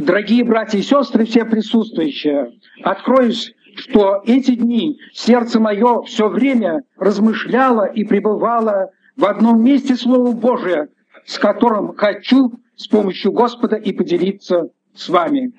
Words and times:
Дорогие 0.00 0.44
братья 0.44 0.78
и 0.78 0.82
сестры, 0.82 1.26
все 1.26 1.44
присутствующие, 1.44 2.58
откроюсь, 2.82 3.52
что 3.74 4.22
эти 4.24 4.54
дни 4.54 4.98
сердце 5.12 5.60
мое 5.60 6.00
все 6.04 6.30
время 6.30 6.84
размышляло 6.96 7.84
и 7.84 8.04
пребывало 8.04 8.92
в 9.16 9.26
одном 9.26 9.62
месте 9.62 9.96
Слово 9.96 10.32
Божие, 10.32 10.88
с 11.26 11.38
которым 11.38 11.94
хочу 11.94 12.50
с 12.76 12.88
помощью 12.88 13.32
Господа 13.32 13.76
и 13.76 13.92
поделиться 13.92 14.70
с 14.94 15.10
вами. 15.10 15.52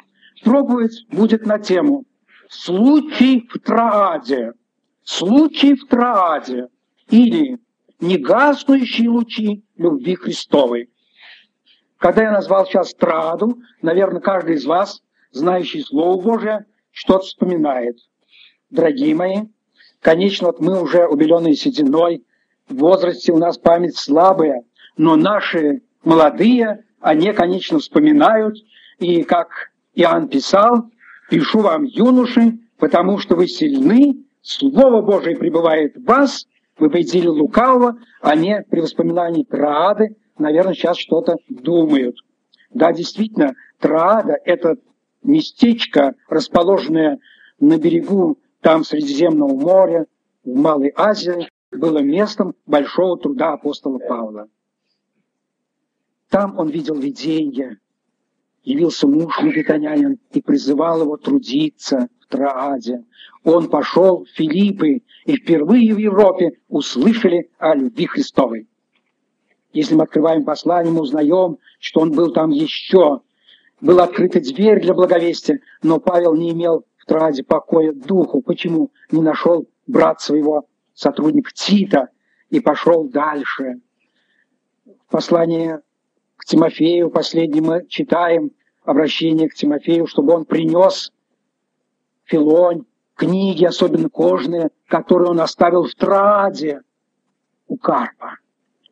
Пробовать 0.44 1.06
будет 1.12 1.46
на 1.46 1.60
тему 1.60 2.06
«Случай 2.50 3.48
в 3.48 3.60
Трааде». 3.60 4.54
Случай 5.04 5.76
в 5.76 5.86
Трааде 5.86 6.68
или 7.12 7.60
негаснущие 8.00 9.08
лучи 9.08 9.64
любви 9.78 10.16
Христовой. 10.16 10.90
Когда 12.02 12.24
я 12.24 12.32
назвал 12.32 12.66
сейчас 12.66 12.96
Трааду, 12.96 13.60
наверное, 13.84 14.22
каждый 14.22 14.56
из 14.56 14.66
вас, 14.66 15.04
знающий 15.32 15.84
Слово 15.84 16.20
Божие, 16.20 16.66
что-то 16.90 17.26
вспоминает. 17.26 18.00
Дорогие 18.72 19.14
мои, 19.14 19.44
конечно, 20.02 20.48
вот 20.48 20.60
мы 20.60 20.82
уже 20.82 21.06
убеленные 21.06 21.54
сединой, 21.54 22.26
в 22.68 22.78
возрасте 22.78 23.32
у 23.32 23.38
нас 23.38 23.60
память 23.60 23.98
слабая, 23.98 24.64
но 24.98 25.16
наши 25.16 25.84
молодые, 26.04 26.86
они, 27.02 27.34
конечно, 27.34 27.78
вспоминают, 27.78 28.56
и 28.98 29.22
как 29.22 29.72
Иоанн 29.94 30.28
писал, 30.28 30.90
«Пишу 31.30 31.60
вам, 31.60 31.84
юноши, 31.84 32.58
потому 32.80 33.20
что 33.20 33.36
вы 33.36 33.48
сильны, 33.48 34.26
Слово 34.42 35.04
Божие 35.04 35.38
пребывает 35.38 35.98
в 35.98 36.06
вас, 36.06 36.48
вы 36.80 36.90
победили 36.90 37.28
лукавого, 37.28 38.00
а 38.22 38.36
не 38.36 38.66
при 38.72 38.80
воспоминании 38.80 39.44
Траады, 39.44 40.16
наверное, 40.42 40.74
сейчас 40.74 40.98
что-то 40.98 41.38
думают. 41.50 42.18
Да, 42.72 42.92
действительно, 42.94 43.54
Траада– 43.80 44.38
это 44.46 44.76
местечко, 45.24 46.16
расположенное 46.30 47.20
на 47.60 47.78
берегу 47.78 48.38
там 48.62 48.84
Средиземного 48.84 49.54
моря, 49.54 50.06
в 50.44 50.56
Малой 50.56 50.92
Азии, 50.96 51.48
было 51.72 52.00
местом 52.00 52.54
большого 52.66 53.18
труда 53.18 53.54
апостола 53.54 54.00
Павла. 54.00 54.48
Там 56.30 56.58
он 56.58 56.70
видел 56.70 56.96
видение, 56.96 57.78
явился 58.64 59.08
муж 59.08 59.40
Магитанянин 59.42 60.20
и 60.32 60.42
призывал 60.42 61.02
его 61.02 61.18
трудиться 61.18 62.08
в 62.20 62.28
Трааде. 62.28 63.04
Он 63.44 63.70
пошел 63.70 64.26
в 64.26 64.30
Филиппы, 64.30 65.02
и 65.26 65.36
впервые 65.36 65.94
в 65.94 65.98
Европе 65.98 66.52
услышали 66.68 67.50
о 67.58 67.76
любви 67.76 68.06
Христовой. 68.06 68.68
Если 69.74 69.96
мы 69.96 70.04
открываем 70.04 70.44
послание, 70.44 70.92
мы 70.92 71.02
узнаем, 71.02 71.58
что 71.80 72.02
он 72.02 72.12
был 72.12 72.34
там 72.34 72.50
еще. 72.50 73.22
Была 73.80 74.04
открыта 74.04 74.40
дверь 74.40 74.82
для 74.82 74.94
благовестия, 74.94 75.62
но 75.82 76.00
Павел 76.00 76.36
не 76.36 76.52
имел 76.52 76.86
в 76.98 77.06
Троаде 77.06 77.44
покоя 77.44 77.94
духу. 77.94 78.42
Почему? 78.42 78.92
Не 79.12 79.22
нашел 79.22 79.68
брат 79.88 80.22
своего, 80.22 80.66
сотрудник 80.94 81.52
Тита, 81.54 82.10
и 82.50 82.60
пошел 82.60 83.06
дальше. 83.06 83.80
В 84.86 85.12
послании 85.12 85.80
к 86.36 86.46
Тимофею 86.46 87.10
последнем 87.10 87.66
мы 87.66 87.86
читаем 87.88 88.52
обращение 88.84 89.50
к 89.50 89.54
Тимофею, 89.54 90.06
чтобы 90.06 90.34
он 90.34 90.46
принес 90.46 91.12
Филонь, 92.26 92.86
книги, 93.16 93.66
особенно 93.66 94.10
кожные, 94.10 94.70
которые 94.88 95.30
он 95.30 95.40
оставил 95.40 95.84
в 95.84 95.94
Траде 95.96 96.82
у 97.68 97.78
Карпа. 97.78 98.38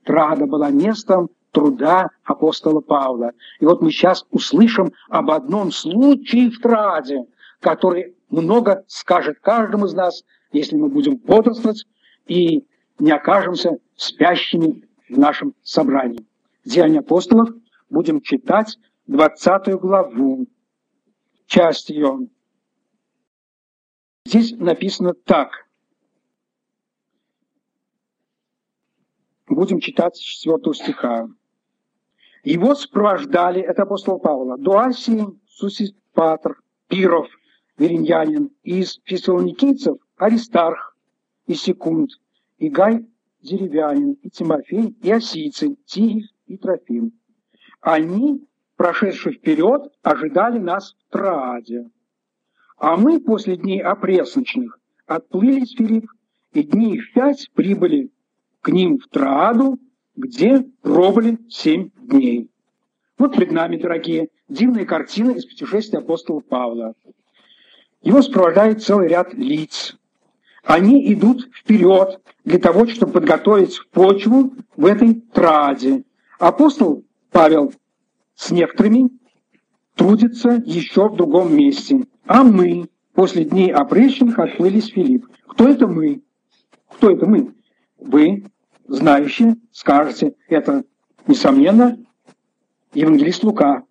Трада 0.03 0.45
была 0.45 0.69
местом 0.69 1.29
труда 1.51 2.09
апостола 2.23 2.81
Павла. 2.81 3.31
И 3.59 3.65
вот 3.65 3.81
мы 3.81 3.91
сейчас 3.91 4.25
услышим 4.31 4.93
об 5.09 5.31
одном 5.31 5.71
случае 5.71 6.51
в 6.51 6.59
Траде, 6.59 7.25
который 7.59 8.15
много 8.29 8.83
скажет 8.87 9.39
каждому 9.39 9.85
из 9.85 9.93
нас, 9.93 10.23
если 10.51 10.75
мы 10.75 10.89
будем 10.89 11.17
бодрствовать 11.17 11.85
и 12.27 12.65
не 12.99 13.11
окажемся 13.11 13.77
спящими 13.95 14.87
в 15.09 15.17
нашем 15.17 15.53
собрании. 15.63 16.25
Деяния 16.65 16.99
апостолов 16.99 17.49
будем 17.89 18.21
читать 18.21 18.77
20 19.07 19.79
главу, 19.79 20.45
часть 21.47 21.89
ее. 21.89 22.27
Здесь 24.25 24.51
написано 24.51 25.13
так. 25.13 25.68
Будем 29.59 29.81
читать 29.81 30.15
с 30.15 30.19
4 30.19 30.57
стиха. 30.73 31.27
Его 32.45 32.75
сопровождали, 32.75 33.59
это 33.59 33.83
апостол 33.83 34.17
Павла, 34.17 34.57
до 34.57 34.79
Асии 34.79 35.25
Сусипатр, 35.49 36.61
Пиров, 36.87 37.27
Вериньянин, 37.77 38.51
из 38.63 39.01
фессалоникийцев 39.03 39.97
Аристарх 40.15 40.95
и 41.45 41.55
Секунд, 41.55 42.11
и 42.57 42.69
Гай 42.69 43.05
Деревянин, 43.41 44.13
и 44.21 44.29
Тимофей, 44.29 44.95
и 45.03 45.11
Осийцы, 45.11 45.75
Тигев 45.85 46.29
и 46.47 46.55
Трофим. 46.55 47.11
Они, 47.81 48.47
прошедшие 48.77 49.33
вперед, 49.33 49.91
ожидали 50.03 50.59
нас 50.59 50.95
в 50.97 51.11
Трааде. 51.11 51.89
А 52.77 52.95
мы 52.95 53.19
после 53.19 53.57
дней 53.57 53.81
опресночных 53.81 54.79
отплыли 55.05 55.65
с 55.65 55.73
Филипп, 55.73 56.09
и 56.53 56.63
дней 56.63 56.99
в 56.99 57.11
пять 57.11 57.51
прибыли 57.53 58.09
к 58.61 58.69
ним 58.69 58.99
в 58.99 59.07
Трааду, 59.07 59.79
где 60.15 60.65
пробыли 60.81 61.37
семь 61.49 61.89
дней. 61.97 62.49
Вот 63.17 63.35
пред 63.35 63.51
нами, 63.51 63.77
дорогие, 63.77 64.29
дивная 64.47 64.85
картина 64.85 65.31
из 65.31 65.45
путешествия 65.45 65.99
апостола 65.99 66.39
Павла. 66.39 66.93
Его 68.01 68.21
сопровождает 68.21 68.81
целый 68.81 69.09
ряд 69.09 69.33
лиц. 69.33 69.97
Они 70.63 71.11
идут 71.13 71.49
вперед 71.53 72.21
для 72.45 72.59
того, 72.59 72.87
чтобы 72.87 73.13
подготовить 73.13 73.79
почву 73.91 74.53
в 74.75 74.85
этой 74.85 75.15
траде. 75.15 76.03
Апостол 76.37 77.03
Павел 77.31 77.73
с 78.35 78.51
некоторыми 78.51 79.09
трудится 79.95 80.61
еще 80.65 81.09
в 81.09 81.15
другом 81.15 81.55
месте. 81.55 82.05
А 82.25 82.43
мы 82.43 82.89
после 83.13 83.43
дней 83.43 83.71
опрещенных 83.71 84.39
отплыли 84.39 84.79
с 84.79 84.87
Филипп. 84.87 85.27
Кто 85.47 85.67
это 85.67 85.87
мы? 85.87 86.21
Кто 86.89 87.11
это 87.11 87.25
мы? 87.25 87.53
Вы, 87.99 88.45
знающие, 88.87 89.57
скажете, 89.71 90.35
это, 90.47 90.83
несомненно, 91.27 91.97
евангелист 92.93 93.43
Лука. 93.43 93.83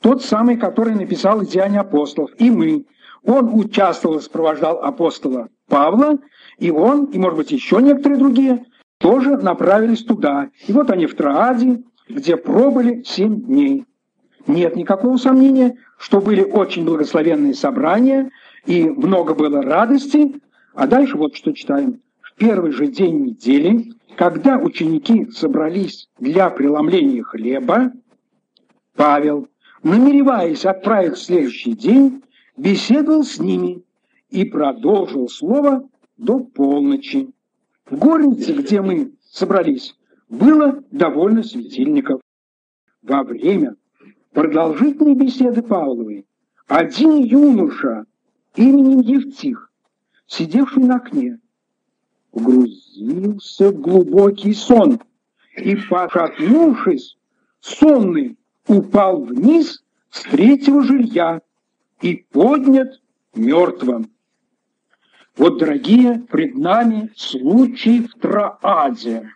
Тот 0.00 0.22
самый, 0.22 0.56
который 0.56 0.94
написал 0.94 1.42
«Деяния 1.42 1.80
апостолов». 1.80 2.30
И 2.38 2.50
мы. 2.50 2.86
Он 3.22 3.52
участвовал 3.52 4.16
и 4.16 4.22
сопровождал 4.22 4.82
апостола 4.82 5.48
Павла, 5.68 6.18
и 6.58 6.70
он, 6.70 7.06
и, 7.06 7.18
может 7.18 7.36
быть, 7.36 7.50
еще 7.50 7.82
некоторые 7.82 8.18
другие, 8.18 8.64
тоже 8.98 9.36
направились 9.36 10.04
туда. 10.04 10.48
И 10.66 10.72
вот 10.72 10.90
они 10.90 11.06
в 11.06 11.14
Трааде, 11.14 11.82
где 12.08 12.36
пробыли 12.36 13.02
семь 13.02 13.42
дней. 13.42 13.84
Нет 14.46 14.74
никакого 14.74 15.16
сомнения, 15.18 15.76
что 15.98 16.20
были 16.20 16.42
очень 16.42 16.84
благословенные 16.84 17.54
собрания, 17.54 18.30
и 18.64 18.88
много 18.88 19.34
было 19.34 19.62
радости. 19.62 20.40
А 20.74 20.86
дальше 20.86 21.18
вот 21.18 21.36
что 21.36 21.52
читаем. 21.52 22.00
Первый 22.40 22.72
же 22.72 22.86
день 22.86 23.26
недели, 23.26 23.92
когда 24.16 24.56
ученики 24.56 25.30
собрались 25.30 26.08
для 26.18 26.48
преломления 26.48 27.22
хлеба, 27.22 27.92
Павел, 28.96 29.46
намереваясь 29.82 30.64
отправить 30.64 31.16
в 31.16 31.22
следующий 31.22 31.74
день, 31.74 32.22
беседовал 32.56 33.24
с 33.24 33.38
ними 33.38 33.82
и 34.30 34.46
продолжил 34.46 35.28
слово 35.28 35.86
до 36.16 36.38
полночи. 36.40 37.30
В 37.84 37.98
горнице, 37.98 38.54
где 38.54 38.80
мы 38.80 39.12
собрались, 39.30 39.94
было 40.30 40.82
довольно 40.90 41.42
светильников. 41.42 42.22
Во 43.02 43.22
время 43.22 43.76
продолжительной 44.32 45.14
беседы 45.14 45.60
Павловой 45.60 46.24
один 46.68 47.22
юноша 47.22 48.06
именем 48.56 49.00
Евтих, 49.00 49.70
сидевший 50.26 50.84
на 50.84 50.96
окне, 50.96 51.38
погрузился 52.32 53.70
в 53.70 53.80
глубокий 53.80 54.54
сон 54.54 55.00
и, 55.56 55.76
пошатнувшись, 55.76 57.16
сонный 57.60 58.38
упал 58.66 59.22
вниз 59.22 59.82
с 60.10 60.22
третьего 60.22 60.82
жилья 60.82 61.42
и 62.00 62.16
поднят 62.16 63.00
мертвым. 63.34 64.10
Вот, 65.36 65.58
дорогие, 65.58 66.20
пред 66.30 66.56
нами 66.56 67.10
случай 67.16 68.06
в 68.06 68.14
Трааде, 68.14 69.30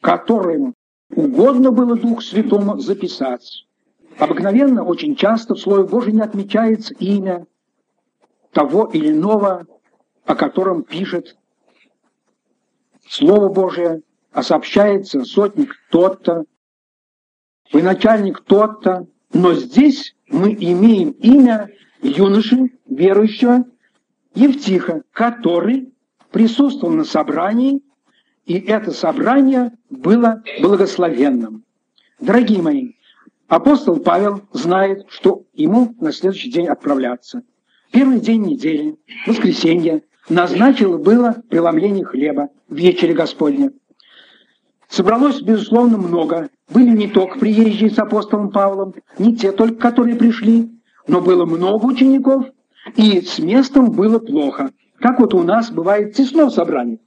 которым 0.00 0.74
угодно 1.10 1.70
было 1.70 1.96
Дух 1.96 2.22
Святому 2.22 2.78
записать. 2.78 3.66
Обыкновенно, 4.18 4.82
очень 4.82 5.14
часто 5.14 5.54
в 5.54 5.60
Слове 5.60 5.84
Божьем 5.84 6.16
не 6.16 6.22
отмечается 6.22 6.94
имя 6.94 7.46
того 8.52 8.86
или 8.92 9.10
иного, 9.10 9.66
о 10.24 10.34
котором 10.34 10.82
пишет 10.82 11.36
Слово 13.08 13.48
Божие, 13.48 14.02
а 14.32 14.42
сообщается 14.42 15.24
сотник 15.24 15.74
тот-то, 15.90 16.44
военачальник 17.72 18.40
тот-то, 18.40 19.06
Но 19.32 19.54
здесь 19.54 20.14
мы 20.28 20.52
имеем 20.54 21.10
имя 21.10 21.70
юноши, 22.00 22.70
верующего, 22.86 23.64
Евтиха, 24.34 25.02
который 25.12 25.92
присутствовал 26.30 26.92
на 26.94 27.04
собрании, 27.04 27.82
и 28.44 28.54
это 28.58 28.92
собрание 28.92 29.72
было 29.90 30.42
благословенным. 30.60 31.64
Дорогие 32.20 32.62
мои, 32.62 32.92
апостол 33.48 33.98
Павел 33.98 34.42
знает, 34.52 35.06
что 35.08 35.44
ему 35.54 35.94
на 36.00 36.12
следующий 36.12 36.50
день 36.50 36.68
отправляться. 36.68 37.42
Первый 37.90 38.20
день 38.20 38.42
недели, 38.42 38.96
воскресенье, 39.26 40.02
назначил 40.28 40.98
было 40.98 41.42
преломление 41.48 42.04
хлеба 42.04 42.48
в 42.68 42.74
вечере 42.74 43.14
Господня. 43.14 43.72
Собралось, 44.88 45.40
безусловно, 45.40 45.98
много. 45.98 46.48
Были 46.72 46.90
не 46.90 47.08
только 47.08 47.38
приезжие 47.38 47.90
с 47.90 47.98
апостолом 47.98 48.50
Павлом, 48.50 48.94
не 49.18 49.36
те 49.36 49.52
только, 49.52 49.76
которые 49.76 50.16
пришли, 50.16 50.70
но 51.06 51.20
было 51.20 51.44
много 51.44 51.86
учеников, 51.86 52.46
и 52.94 53.20
с 53.20 53.38
местом 53.38 53.90
было 53.90 54.18
плохо. 54.18 54.70
Как 54.98 55.20
вот 55.20 55.34
у 55.34 55.42
нас 55.42 55.70
бывает 55.70 56.14
тесно 56.14 56.46
в 56.46 56.52
собрании. 56.52 57.00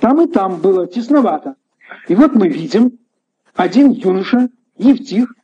Там 0.00 0.20
и 0.20 0.26
там 0.26 0.60
было 0.60 0.86
тесновато. 0.86 1.56
И 2.08 2.14
вот 2.14 2.34
мы 2.34 2.48
видим, 2.48 2.98
один 3.54 3.92
юноша, 3.92 4.48
Евтих, 4.76 5.34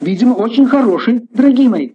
видимо, 0.00 0.34
очень 0.34 0.66
хороший, 0.66 1.26
дорогие 1.32 1.68
мои. 1.68 1.92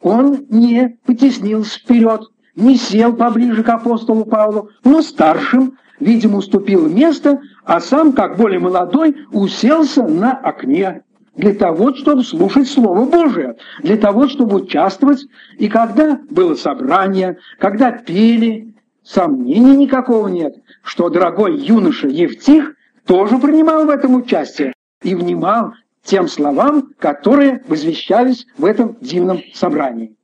Он 0.00 0.46
не 0.50 0.98
потеснился 1.04 1.80
вперед, 1.80 2.28
не 2.56 2.76
сел 2.76 3.14
поближе 3.14 3.62
к 3.62 3.68
апостолу 3.68 4.24
Павлу, 4.24 4.70
но 4.82 5.02
старшим, 5.02 5.78
видимо, 6.00 6.38
уступил 6.38 6.88
место, 6.88 7.40
а 7.64 7.80
сам, 7.80 8.12
как 8.12 8.36
более 8.36 8.58
молодой, 8.58 9.16
уселся 9.30 10.02
на 10.02 10.32
окне 10.32 11.02
для 11.36 11.54
того, 11.54 11.94
чтобы 11.94 12.24
слушать 12.24 12.68
Слово 12.68 13.04
Божие, 13.04 13.56
для 13.82 13.96
того, 13.96 14.26
чтобы 14.26 14.56
участвовать. 14.56 15.26
И 15.58 15.68
когда 15.68 16.18
было 16.30 16.54
собрание, 16.54 17.38
когда 17.58 17.92
пели, 17.92 18.74
сомнений 19.02 19.76
никакого 19.76 20.28
нет, 20.28 20.56
что 20.82 21.10
дорогой 21.10 21.58
юноша 21.58 22.08
Евтих 22.08 22.74
тоже 23.06 23.38
принимал 23.38 23.84
в 23.84 23.90
этом 23.90 24.14
участие 24.14 24.72
и 25.02 25.14
внимал 25.14 25.74
тем 26.02 26.28
словам, 26.28 26.90
которые 26.98 27.62
возвещались 27.68 28.46
в 28.56 28.64
этом 28.64 28.96
дивном 29.00 29.40
собрании. 29.52 30.16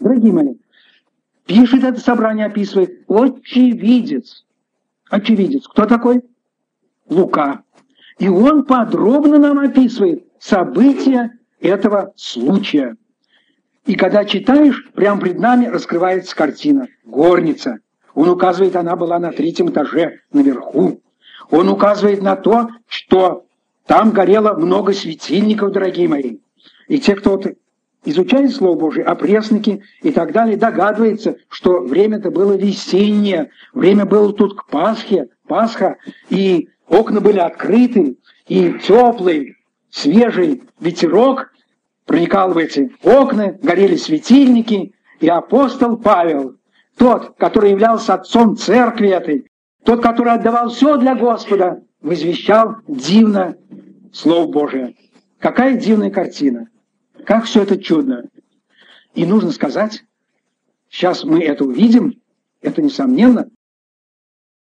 Дорогие 0.00 0.32
мои, 0.32 0.54
пишет 1.50 1.82
это 1.82 2.00
собрание, 2.00 2.46
описывает 2.46 3.00
очевидец. 3.08 4.44
Очевидец. 5.10 5.66
Кто 5.66 5.84
такой? 5.84 6.22
Лука. 7.08 7.64
И 8.20 8.28
он 8.28 8.64
подробно 8.64 9.36
нам 9.38 9.58
описывает 9.58 10.24
события 10.38 11.32
этого 11.60 12.12
случая. 12.14 12.96
И 13.84 13.96
когда 13.96 14.24
читаешь, 14.24 14.92
прямо 14.94 15.20
пред 15.20 15.40
нами 15.40 15.66
раскрывается 15.66 16.36
картина. 16.36 16.86
Горница. 17.04 17.78
Он 18.14 18.28
указывает, 18.28 18.76
она 18.76 18.94
была 18.94 19.18
на 19.18 19.32
третьем 19.32 19.70
этаже, 19.70 20.20
наверху. 20.32 21.00
Он 21.50 21.68
указывает 21.68 22.22
на 22.22 22.36
то, 22.36 22.68
что 22.86 23.44
там 23.86 24.12
горело 24.12 24.52
много 24.52 24.92
светильников, 24.92 25.72
дорогие 25.72 26.06
мои. 26.06 26.38
И 26.86 27.00
те, 27.00 27.16
кто 27.16 27.42
изучает 28.04 28.52
Слово 28.52 28.78
Божие, 28.78 29.04
опресники 29.04 29.82
и 30.02 30.10
так 30.10 30.32
далее, 30.32 30.56
догадывается, 30.56 31.36
что 31.48 31.80
время-то 31.80 32.30
было 32.30 32.54
весеннее, 32.54 33.50
время 33.74 34.06
было 34.06 34.32
тут 34.32 34.58
к 34.58 34.66
Пасхе, 34.66 35.28
Пасха, 35.46 35.96
и 36.28 36.68
окна 36.88 37.20
были 37.20 37.38
открыты, 37.38 38.16
и 38.46 38.74
теплый, 38.82 39.56
свежий 39.90 40.62
ветерок 40.80 41.52
проникал 42.06 42.52
в 42.52 42.58
эти 42.58 42.90
окна, 43.02 43.58
горели 43.62 43.96
светильники, 43.96 44.94
и 45.20 45.28
апостол 45.28 45.96
Павел, 45.96 46.56
тот, 46.96 47.34
который 47.36 47.70
являлся 47.70 48.14
отцом 48.14 48.56
церкви 48.56 49.08
этой, 49.08 49.46
тот, 49.84 50.02
который 50.02 50.32
отдавал 50.32 50.70
все 50.70 50.96
для 50.96 51.14
Господа, 51.14 51.82
возвещал 52.02 52.76
дивно 52.88 53.56
Слово 54.12 54.50
Божие. 54.50 54.96
Какая 55.38 55.76
дивная 55.76 56.10
картина! 56.10 56.68
Как 57.24 57.44
все 57.44 57.62
это 57.62 57.78
чудно! 57.78 58.24
И 59.14 59.26
нужно 59.26 59.50
сказать, 59.50 60.04
сейчас 60.88 61.24
мы 61.24 61.42
это 61.42 61.64
увидим, 61.64 62.20
это 62.60 62.82
несомненно, 62.82 63.48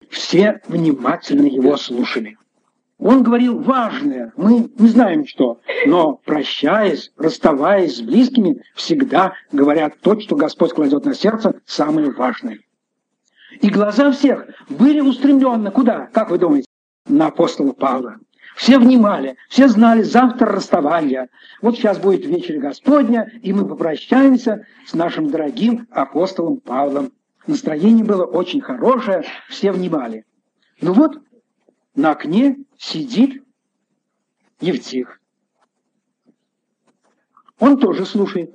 все 0.10 0.62
внимательно 0.68 1.46
его 1.46 1.78
слушали. 1.78 2.38
Он 2.98 3.24
говорил 3.24 3.60
важное, 3.60 4.34
мы 4.36 4.70
не 4.78 4.88
знаем 4.88 5.26
что, 5.26 5.62
но 5.86 6.16
прощаясь, 6.26 7.12
расставаясь 7.16 7.98
с 7.98 8.02
близкими, 8.02 8.62
всегда 8.76 9.34
говорят 9.52 10.00
то, 10.02 10.20
что 10.20 10.36
Господь 10.36 10.74
кладет 10.74 11.06
на 11.06 11.14
сердце, 11.14 11.62
самое 11.66 12.12
важное. 12.12 12.60
И 13.62 13.70
глаза 13.70 14.12
всех 14.12 14.48
были 14.68 15.00
устремлены 15.00 15.72
куда, 15.72 16.08
как 16.08 16.30
вы 16.30 16.40
думаете, 16.40 16.68
на 17.08 17.28
апостола 17.28 17.72
Павла. 17.72 18.18
Все 18.60 18.78
внимали, 18.78 19.38
все 19.48 19.70
знали 19.70 20.04
завтра 20.04 20.52
расставание. 20.52 21.30
Вот 21.62 21.78
сейчас 21.78 21.98
будет 21.98 22.26
вечер 22.26 22.60
Господня, 22.60 23.32
и 23.42 23.54
мы 23.54 23.66
попрощаемся 23.66 24.68
с 24.86 24.94
нашим 24.94 25.30
дорогим 25.30 25.88
апостолом 25.92 26.58
Павлом. 26.58 27.14
Настроение 27.48 28.04
было 28.04 28.26
очень 28.26 28.60
хорошее, 28.60 29.24
все 29.48 29.72
внимали. 29.72 30.26
Ну 30.82 30.92
вот, 30.92 31.22
на 31.96 32.12
окне 32.12 32.58
сидит 32.78 33.42
Евтих. 34.60 35.22
Он 37.60 37.78
тоже 37.78 38.06
слушает. 38.06 38.54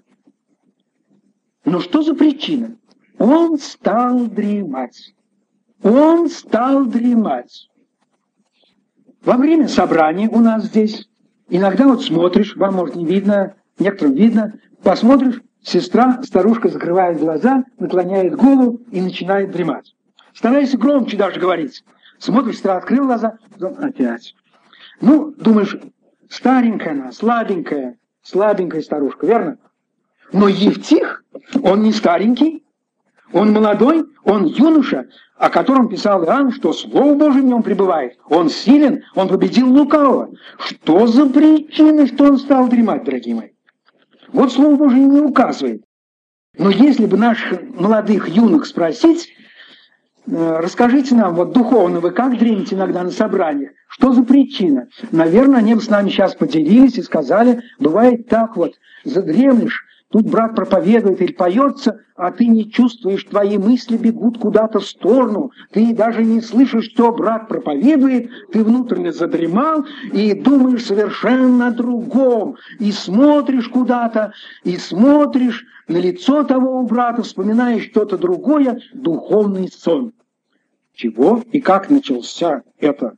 Но 1.64 1.80
что 1.80 2.02
за 2.02 2.14
причина? 2.14 2.76
Он 3.18 3.58
стал 3.58 4.26
дремать. 4.26 5.14
Он 5.82 6.28
стал 6.28 6.84
дремать. 6.84 7.70
Во 9.24 9.38
время 9.38 9.68
собрания 9.68 10.28
у 10.28 10.38
нас 10.40 10.64
здесь, 10.64 11.08
иногда 11.48 11.86
вот 11.86 12.04
смотришь, 12.04 12.56
вам 12.56 12.74
может 12.74 12.94
не 12.94 13.06
видно, 13.06 13.54
некоторым 13.78 14.14
видно, 14.14 14.54
посмотришь, 14.82 15.40
сестра, 15.62 16.22
старушка 16.22 16.68
закрывает 16.68 17.18
глаза, 17.18 17.64
наклоняет 17.78 18.36
голову 18.36 18.82
и 18.90 19.00
начинает 19.00 19.50
дремать. 19.50 19.94
Старайся 20.34 20.76
громче 20.76 21.16
даже 21.16 21.40
говорить. 21.40 21.84
Смотришь, 22.18 22.56
сестра 22.56 22.76
открыл 22.76 23.06
глаза, 23.06 23.38
потом 23.50 23.82
опять. 23.82 24.34
Ну, 25.00 25.34
думаешь, 25.38 25.76
старенькая 26.28 26.92
она, 26.92 27.12
слабенькая, 27.12 27.96
слабенькая 28.22 28.82
старушка, 28.82 29.26
верно? 29.26 29.56
Но 30.32 30.48
Евтих, 30.48 31.24
он 31.62 31.82
не 31.82 31.92
старенький, 31.92 32.62
он 33.32 33.52
молодой, 33.52 34.04
он 34.22 34.44
юноша, 34.44 35.06
о 35.36 35.50
котором 35.50 35.88
писал 35.88 36.24
Иоанн, 36.24 36.52
что 36.52 36.72
Слово 36.72 37.14
Божие 37.14 37.42
в 37.42 37.46
нем 37.46 37.62
пребывает. 37.62 38.16
Он 38.28 38.48
силен, 38.48 39.02
он 39.14 39.28
победил 39.28 39.68
лукавого. 39.72 40.30
Что 40.58 41.06
за 41.06 41.26
причина, 41.26 42.06
что 42.06 42.24
он 42.24 42.38
стал 42.38 42.68
дремать, 42.68 43.04
дорогие 43.04 43.34
мои? 43.34 43.48
Вот 44.32 44.52
Слово 44.52 44.76
Божие 44.76 45.04
не 45.04 45.20
указывает. 45.20 45.82
Но 46.56 46.70
если 46.70 47.06
бы 47.06 47.16
наших 47.16 47.62
молодых 47.74 48.28
юнок 48.28 48.64
спросить, 48.66 49.28
э, 50.26 50.58
расскажите 50.60 51.16
нам, 51.16 51.34
вот 51.34 51.52
духовно, 51.52 51.98
вы 51.98 52.12
как 52.12 52.38
дремите 52.38 52.76
иногда 52.76 53.02
на 53.02 53.10
собраниях? 53.10 53.72
Что 53.88 54.12
за 54.12 54.22
причина? 54.22 54.88
Наверное, 55.10 55.58
они 55.58 55.74
бы 55.74 55.80
с 55.80 55.90
нами 55.90 56.10
сейчас 56.10 56.36
поделились 56.36 56.96
и 56.96 57.02
сказали, 57.02 57.62
бывает 57.80 58.28
так 58.28 58.56
вот, 58.56 58.74
задремлешь, 59.04 59.84
Тут 60.14 60.30
брат 60.30 60.54
проповедует 60.54 61.20
или 61.20 61.32
поется, 61.32 62.00
а 62.14 62.30
ты 62.30 62.46
не 62.46 62.70
чувствуешь, 62.70 63.24
твои 63.24 63.58
мысли 63.58 63.96
бегут 63.96 64.38
куда-то 64.38 64.78
в 64.78 64.86
сторону. 64.86 65.50
Ты 65.72 65.92
даже 65.92 66.22
не 66.22 66.40
слышишь, 66.40 66.84
что 66.92 67.10
брат 67.10 67.48
проповедует, 67.48 68.30
ты 68.52 68.62
внутренне 68.62 69.10
задремал 69.10 69.84
и 70.12 70.32
думаешь 70.34 70.84
совершенно 70.84 71.66
о 71.66 71.72
другом. 71.72 72.54
И 72.78 72.92
смотришь 72.92 73.66
куда-то, 73.66 74.32
и 74.62 74.76
смотришь 74.76 75.66
на 75.88 75.96
лицо 75.96 76.44
того 76.44 76.84
брата, 76.84 77.24
вспоминаешь 77.24 77.86
что-то 77.86 78.16
другое, 78.16 78.82
духовный 78.92 79.68
сон. 79.68 80.12
Чего 80.94 81.42
и 81.50 81.60
как 81.60 81.90
начался 81.90 82.62
это 82.78 83.16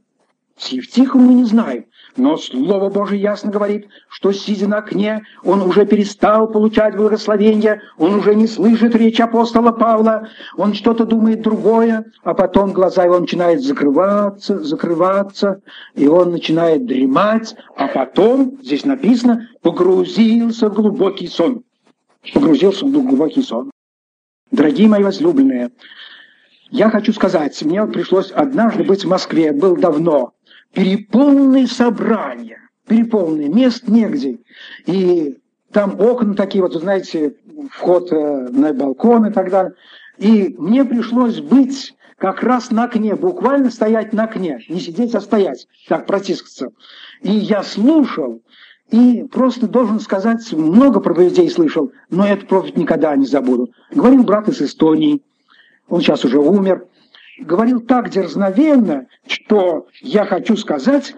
Евтихом 0.59 1.23
мы 1.23 1.35
не 1.35 1.45
знаем, 1.45 1.85
но 2.17 2.39
Слово 2.39 2.89
Божие 2.89 3.21
ясно 3.21 3.51
говорит, 3.51 3.89
что, 4.09 4.33
сидя 4.33 4.67
на 4.67 4.79
окне, 4.79 5.23
он 5.45 5.61
уже 5.61 5.85
перестал 5.85 6.49
получать 6.49 6.97
благословение, 6.97 7.83
он 7.99 8.15
уже 8.15 8.35
не 8.35 8.47
слышит 8.47 8.95
речь 8.95 9.21
апостола 9.21 9.73
Павла, 9.73 10.29
он 10.57 10.73
что-то 10.73 11.05
думает 11.05 11.43
другое, 11.43 12.07
а 12.23 12.33
потом 12.33 12.73
глаза 12.73 13.05
его 13.05 13.19
начинают 13.21 13.63
закрываться, 13.63 14.59
закрываться, 14.61 15.61
и 15.95 16.07
он 16.09 16.31
начинает 16.31 16.87
дремать, 16.87 17.55
а 17.77 17.89
потом, 17.89 18.59
здесь 18.63 18.87
написано, 18.87 19.49
погрузился 19.61 20.71
в 20.71 20.75
глубокий 20.75 21.27
сон. 21.27 21.65
Погрузился 22.33 22.87
в 22.87 22.91
глубокий 22.91 23.43
сон. 23.43 23.71
Дорогие 24.51 24.89
мои 24.89 25.03
возлюбленные, 25.03 25.71
я 26.71 26.89
хочу 26.89 27.13
сказать, 27.13 27.63
мне 27.63 27.85
пришлось 27.87 28.31
однажды 28.31 28.85
быть 28.85 29.05
в 29.05 29.09
Москве, 29.09 29.53
был 29.53 29.77
давно, 29.77 30.33
переполненные 30.73 31.67
собрания, 31.67 32.59
переполненные, 32.87 33.49
мест 33.49 33.89
негде. 33.89 34.39
И 34.87 35.39
там 35.73 36.01
окна 36.01 36.35
такие, 36.35 36.63
вот, 36.63 36.75
знаете, 36.75 37.35
вход 37.71 38.13
э, 38.13 38.49
на 38.51 38.73
балкон 38.73 39.27
и 39.27 39.33
так 39.33 39.51
далее. 39.51 39.75
И 40.19 40.55
мне 40.59 40.85
пришлось 40.85 41.41
быть 41.41 41.95
как 42.17 42.43
раз 42.43 42.71
на 42.71 42.85
окне, 42.85 43.15
буквально 43.15 43.71
стоять 43.71 44.13
на 44.13 44.25
окне, 44.25 44.61
не 44.69 44.81
сидеть, 44.81 45.15
а 45.15 45.21
стоять, 45.21 45.69
так, 45.89 46.07
протискаться. 46.07 46.71
И 47.21 47.31
я 47.31 47.63
слушал, 47.63 48.41
и 48.91 49.25
просто 49.31 49.67
должен 49.67 50.01
сказать, 50.01 50.51
много 50.53 51.01
проповедей 51.01 51.51
слышал, 51.51 51.93
но 52.09 52.27
эту 52.27 52.47
проповедь 52.47 52.77
никогда 52.77 53.15
не 53.17 53.27
забуду. 53.27 53.71
Говорил 53.91 54.23
брат 54.23 54.49
из 54.49 54.63
Эстонии, 54.63 55.23
он 55.89 56.01
сейчас 56.01 56.25
уже 56.25 56.39
умер, 56.39 56.87
говорил 57.39 57.81
так 57.81 58.11
дерзновенно, 58.11 59.07
что 59.27 59.89
я 60.01 60.25
хочу 60.25 60.57
сказать, 60.57 61.15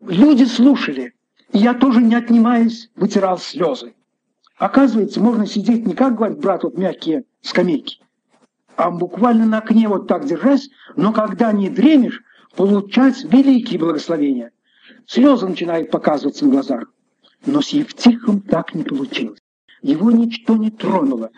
люди 0.00 0.44
слушали, 0.44 1.14
и 1.52 1.58
я 1.58 1.74
тоже, 1.74 2.02
не 2.02 2.14
отнимаясь, 2.14 2.90
вытирал 2.96 3.38
слезы. 3.38 3.94
Оказывается, 4.58 5.20
можно 5.20 5.46
сидеть 5.46 5.86
не 5.86 5.94
как, 5.94 6.16
говорит 6.16 6.38
брат, 6.38 6.64
вот 6.64 6.78
мягкие 6.78 7.24
скамейки, 7.42 7.98
а 8.76 8.90
буквально 8.90 9.46
на 9.46 9.58
окне 9.58 9.88
вот 9.88 10.08
так 10.08 10.24
держась, 10.24 10.70
но 10.96 11.12
когда 11.12 11.52
не 11.52 11.68
дремешь, 11.68 12.22
получать 12.56 13.22
великие 13.24 13.78
благословения. 13.78 14.50
Слезы 15.06 15.46
начинают 15.46 15.90
показываться 15.90 16.44
на 16.44 16.52
глазах. 16.52 16.84
Но 17.44 17.60
с 17.60 17.68
Евтихом 17.68 18.40
так 18.40 18.74
не 18.74 18.82
получилось. 18.82 19.38
Его 19.82 20.10
ничто 20.10 20.56
не 20.56 20.70
тронуло. 20.70 21.30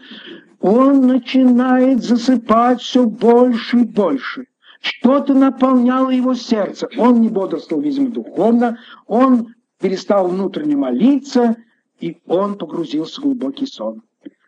Он 0.60 1.06
начинает 1.06 2.02
засыпать 2.02 2.80
все 2.80 3.06
больше 3.06 3.80
и 3.80 3.84
больше. 3.84 4.46
Что-то 4.80 5.34
наполняло 5.34 6.10
его 6.10 6.34
сердце. 6.34 6.88
Он 6.96 7.20
не 7.20 7.28
бодрствовал, 7.28 7.82
видимо, 7.82 8.10
духовно. 8.10 8.78
Он 9.06 9.54
перестал 9.80 10.28
внутренне 10.28 10.76
молиться, 10.76 11.56
и 12.00 12.18
он 12.26 12.58
погрузился 12.58 13.20
в 13.20 13.24
глубокий 13.24 13.66
сон. 13.66 14.02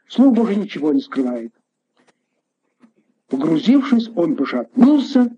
Слово 0.09 0.35
Божие 0.35 0.57
ничего 0.57 0.93
не 0.93 1.00
скрывает. 1.00 1.52
Погрузившись, 3.29 4.11
он 4.17 4.35
пошатнулся 4.35 5.31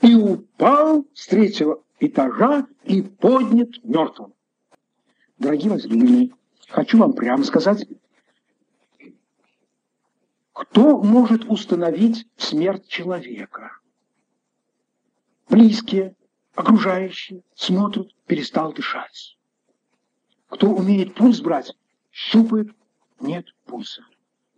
и 0.00 0.14
упал 0.14 1.06
с 1.12 1.26
третьего 1.26 1.82
этажа 2.00 2.66
и 2.84 3.02
поднят 3.02 3.68
мертвым. 3.84 4.32
Дорогие 5.38 5.70
возлюбленные, 5.70 6.30
хочу 6.68 6.96
вам 6.98 7.12
прямо 7.12 7.44
сказать, 7.44 7.86
кто 10.54 11.02
может 11.02 11.44
установить 11.46 12.26
смерть 12.36 12.86
человека? 12.86 13.72
Близкие, 15.48 16.14
окружающие 16.54 17.42
смотрят, 17.56 18.14
перестал 18.26 18.72
дышать. 18.72 19.36
Кто 20.48 20.68
умеет 20.70 21.14
пульс 21.14 21.40
брать, 21.40 21.76
щупает, 22.12 22.68
нет 23.18 23.46
пульса. 23.66 24.02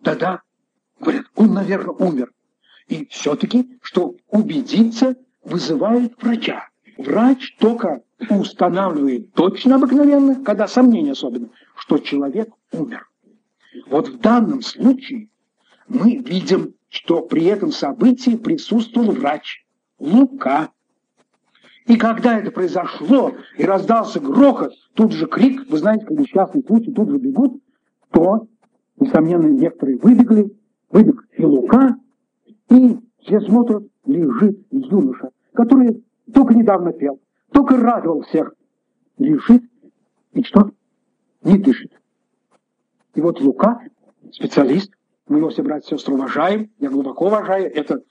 Да-да, 0.00 0.42
говорят, 1.00 1.26
он, 1.34 1.54
наверное, 1.54 1.94
умер. 1.94 2.30
И 2.88 3.06
все-таки, 3.06 3.78
что 3.80 4.16
убедиться, 4.28 5.16
вызывает 5.42 6.22
врача. 6.22 6.68
Врач 6.98 7.56
только 7.58 8.02
устанавливает 8.28 9.32
точно 9.32 9.76
обыкновенно, 9.76 10.44
когда 10.44 10.68
сомнения 10.68 11.12
особенно, 11.12 11.48
что 11.74 11.96
человек 11.98 12.50
умер. 12.70 13.08
Вот 13.86 14.08
в 14.08 14.18
данном 14.18 14.60
случае 14.60 15.30
мы 15.88 16.16
видим, 16.16 16.74
что 16.88 17.22
при 17.22 17.44
этом 17.44 17.72
событии 17.72 18.36
присутствовал 18.36 19.12
врач 19.12 19.64
Лука. 19.98 20.70
И 21.86 21.96
когда 21.96 22.38
это 22.38 22.50
произошло, 22.50 23.32
и 23.56 23.64
раздался 23.64 24.18
грохот, 24.20 24.72
тут 24.94 25.12
же 25.12 25.26
крик, 25.26 25.68
вы 25.70 25.78
знаете, 25.78 26.04
как 26.04 26.18
несчастные 26.18 26.64
случаи 26.64 26.90
тут 26.90 27.10
же 27.10 27.18
бегут, 27.18 27.62
то, 28.10 28.48
несомненно, 28.98 29.46
некоторые 29.46 29.98
выбегли, 29.98 30.52
выбег 30.90 31.26
и 31.36 31.44
Лука, 31.44 31.96
и 32.70 32.98
все 33.20 33.40
смотрят, 33.40 33.84
лежит 34.04 34.58
юноша, 34.70 35.30
который 35.52 36.04
только 36.32 36.54
недавно 36.54 36.92
пел, 36.92 37.20
только 37.52 37.76
радовал 37.76 38.22
всех. 38.22 38.52
Лежит 39.18 39.62
и 40.32 40.42
что? 40.42 40.70
Не 41.42 41.58
дышит. 41.58 41.92
И 43.14 43.20
вот 43.20 43.40
Лука, 43.40 43.80
специалист, 44.32 44.92
мы 45.28 45.38
его 45.38 45.50
все 45.50 45.62
братья 45.62 45.94
и 45.94 45.98
сестры 45.98 46.14
уважаем, 46.14 46.70
я 46.78 46.88
глубоко 46.88 47.26
уважаю, 47.26 47.72
это 47.74 48.02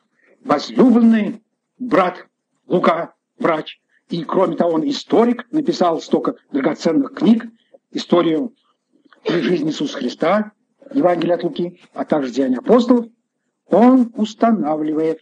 возлюбленный 0.43 1.41
брат 1.79 2.27
Лука, 2.67 3.13
врач. 3.37 3.79
И 4.09 4.23
кроме 4.23 4.55
того, 4.55 4.73
он 4.73 4.87
историк, 4.87 5.47
написал 5.51 6.01
столько 6.01 6.35
драгоценных 6.51 7.13
книг, 7.13 7.45
историю 7.91 8.53
жизни 9.27 9.69
Иисуса 9.69 9.97
Христа, 9.97 10.51
Евангелие 10.93 11.35
от 11.35 11.43
Луки, 11.43 11.81
а 11.93 12.05
также 12.05 12.31
Деяния 12.31 12.57
апостолов. 12.57 13.07
Он 13.67 14.11
устанавливает, 14.15 15.21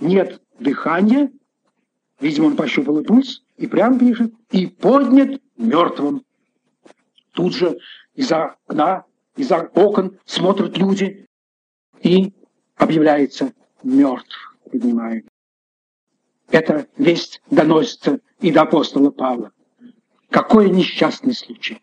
нет 0.00 0.42
дыхания, 0.58 1.30
видимо, 2.20 2.46
он 2.46 2.56
пощупал 2.56 2.98
и 2.98 3.04
пульс, 3.04 3.42
и 3.56 3.66
прям 3.66 3.98
пишет, 3.98 4.32
и 4.50 4.66
поднят 4.66 5.40
мертвым. 5.56 6.24
Тут 7.32 7.54
же 7.54 7.78
из-за 8.14 8.56
окна, 8.66 9.04
из-за 9.38 9.70
окон 9.74 10.18
смотрят 10.26 10.76
люди, 10.76 11.26
и 12.02 12.32
объявляется 12.76 13.52
мертв, 13.82 14.56
поднимает. 14.70 15.26
Эта 16.50 16.86
весть 16.96 17.40
доносится 17.50 18.20
и 18.40 18.50
до 18.50 18.62
апостола 18.62 19.10
Павла. 19.10 19.52
Какой 20.30 20.70
несчастный 20.70 21.34
случай. 21.34 21.80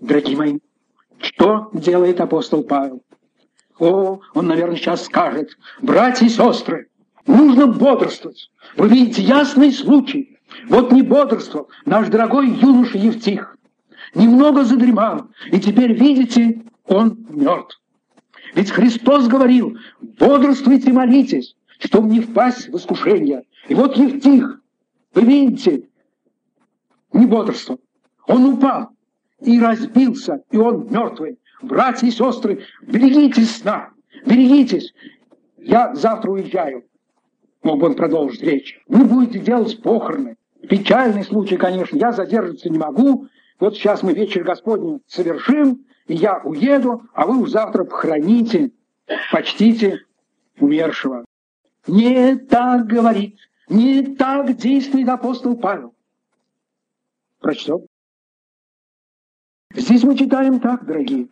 Дорогие 0.00 0.36
мои, 0.36 0.58
что 1.18 1.70
делает 1.72 2.20
апостол 2.20 2.62
Павел? 2.62 3.02
О, 3.78 4.20
он, 4.34 4.46
наверное, 4.46 4.76
сейчас 4.76 5.04
скажет, 5.04 5.50
братья 5.80 6.26
и 6.26 6.28
сестры, 6.28 6.88
нужно 7.26 7.66
бодрствовать. 7.66 8.50
Вы 8.76 8.88
видите 8.88 9.22
ясный 9.22 9.72
случай. 9.72 10.38
Вот 10.68 10.92
не 10.92 11.02
бодрствовал 11.02 11.68
наш 11.84 12.08
дорогой 12.08 12.48
юноша 12.48 12.98
Евтих. 12.98 13.57
Немного 14.14 14.64
задремал, 14.64 15.28
и 15.52 15.60
теперь, 15.60 15.92
видите, 15.92 16.62
он 16.86 17.26
мертв. 17.28 17.80
Ведь 18.54 18.70
Христос 18.70 19.28
говорил, 19.28 19.76
бодрствуйте, 20.00 20.92
молитесь, 20.92 21.54
чтобы 21.78 22.08
не 22.08 22.20
впасть 22.20 22.68
в 22.68 22.76
искушение. 22.76 23.42
И 23.68 23.74
вот 23.74 23.96
Евтих, 23.96 24.60
вы 25.14 25.22
видите, 25.22 25.88
не 27.12 27.26
бодрствовал. 27.26 27.80
Он 28.26 28.44
упал 28.54 28.90
и 29.40 29.60
разбился, 29.60 30.42
и 30.50 30.56
он 30.56 30.88
мертвый. 30.90 31.38
Братья 31.62 32.06
и 32.06 32.10
сестры, 32.10 32.64
берегитесь 32.82 33.56
сна, 33.56 33.90
берегитесь. 34.24 34.94
Я 35.58 35.94
завтра 35.94 36.30
уезжаю. 36.30 36.84
Мог 37.62 37.80
бы 37.80 37.86
он 37.86 37.94
продолжить 37.94 38.42
речь. 38.42 38.80
Вы 38.86 39.04
будете 39.04 39.40
делать 39.40 39.82
похороны. 39.82 40.36
Печальный 40.68 41.24
случай, 41.24 41.56
конечно, 41.56 41.96
я 41.96 42.12
задерживаться 42.12 42.70
не 42.70 42.78
могу. 42.78 43.26
Вот 43.58 43.74
сейчас 43.74 44.02
мы 44.02 44.12
вечер 44.12 44.44
Господний 44.44 45.02
совершим, 45.06 45.84
и 46.06 46.14
я 46.14 46.38
уеду, 46.38 47.02
а 47.12 47.26
вы 47.26 47.42
уж 47.42 47.50
завтра 47.50 47.84
похороните, 47.84 48.72
почтите 49.32 50.04
умершего. 50.58 51.24
Не 51.86 52.36
так 52.36 52.86
говорит, 52.86 53.38
не 53.68 54.14
так 54.16 54.56
действует 54.56 55.08
апостол 55.08 55.56
Павел. 55.56 55.94
Прочтем. 57.40 57.86
Здесь 59.74 60.02
мы 60.02 60.16
читаем 60.16 60.60
так, 60.60 60.84
дорогие 60.84 61.28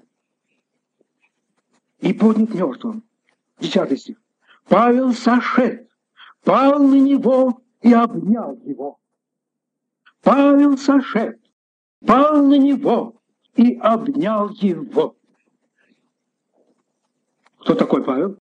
и 2.01 2.13
поднят 2.13 2.55
мертвым. 2.55 3.05
Десятый 3.59 3.97
стих. 3.97 4.17
Павел 4.69 5.13
сошед, 5.13 5.89
пал 6.45 6.79
на 6.79 6.97
него 7.01 7.63
и 7.83 7.93
обнял 7.93 8.57
его. 8.65 8.99
Павел 10.23 10.77
сошед, 10.77 11.41
пал 12.07 12.43
на 12.43 12.57
него 12.57 13.17
и 13.57 13.77
обнял 13.77 14.51
его. 14.51 15.17
Кто 17.61 17.75
такой 17.75 18.05
Павел? 18.05 18.39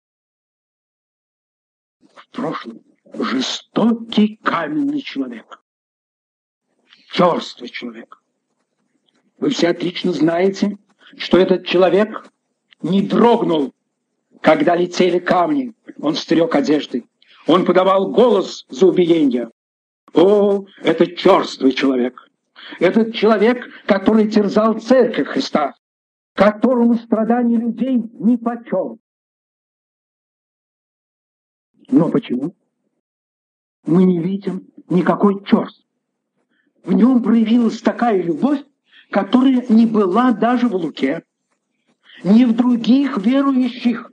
В 2.15 2.27
прошлом 2.31 2.81
жестокий 3.13 4.37
каменный 4.37 5.01
человек. 5.01 5.61
Черствый 7.11 7.69
человек. 7.69 8.21
Вы 9.37 9.49
все 9.49 9.69
отлично 9.69 10.13
знаете, 10.13 10.77
что 11.17 11.37
этот 11.37 11.65
человек 11.65 12.31
не 12.81 13.01
дрогнул, 13.01 13.73
когда 14.39 14.75
летели 14.75 15.19
камни. 15.19 15.73
Он 15.99 16.15
стрек 16.15 16.55
одежды. 16.55 17.05
Он 17.47 17.65
подавал 17.65 18.11
голос 18.11 18.65
за 18.69 18.87
убиение. 18.87 19.49
О, 20.13 20.65
это 20.77 21.07
черствый 21.07 21.73
человек. 21.73 22.30
Этот 22.79 23.13
человек, 23.13 23.67
который 23.85 24.29
терзал 24.29 24.79
церковь 24.79 25.27
Христа, 25.27 25.75
которому 26.33 26.95
страдания 26.95 27.57
людей 27.57 27.97
нипочем. 28.13 28.99
Но 31.89 32.09
почему? 32.09 32.55
Мы 33.85 34.03
не 34.03 34.19
видим 34.19 34.67
никакой 34.89 35.43
черств. 35.45 35.85
В 36.83 36.93
нем 36.93 37.21
проявилась 37.21 37.81
такая 37.81 38.21
любовь, 38.21 38.63
которая 39.09 39.65
не 39.69 39.85
была 39.85 40.31
даже 40.31 40.67
в 40.67 40.75
Луке, 40.75 41.23
ни 42.23 42.45
в 42.45 42.55
других 42.55 43.17
верующих. 43.17 44.11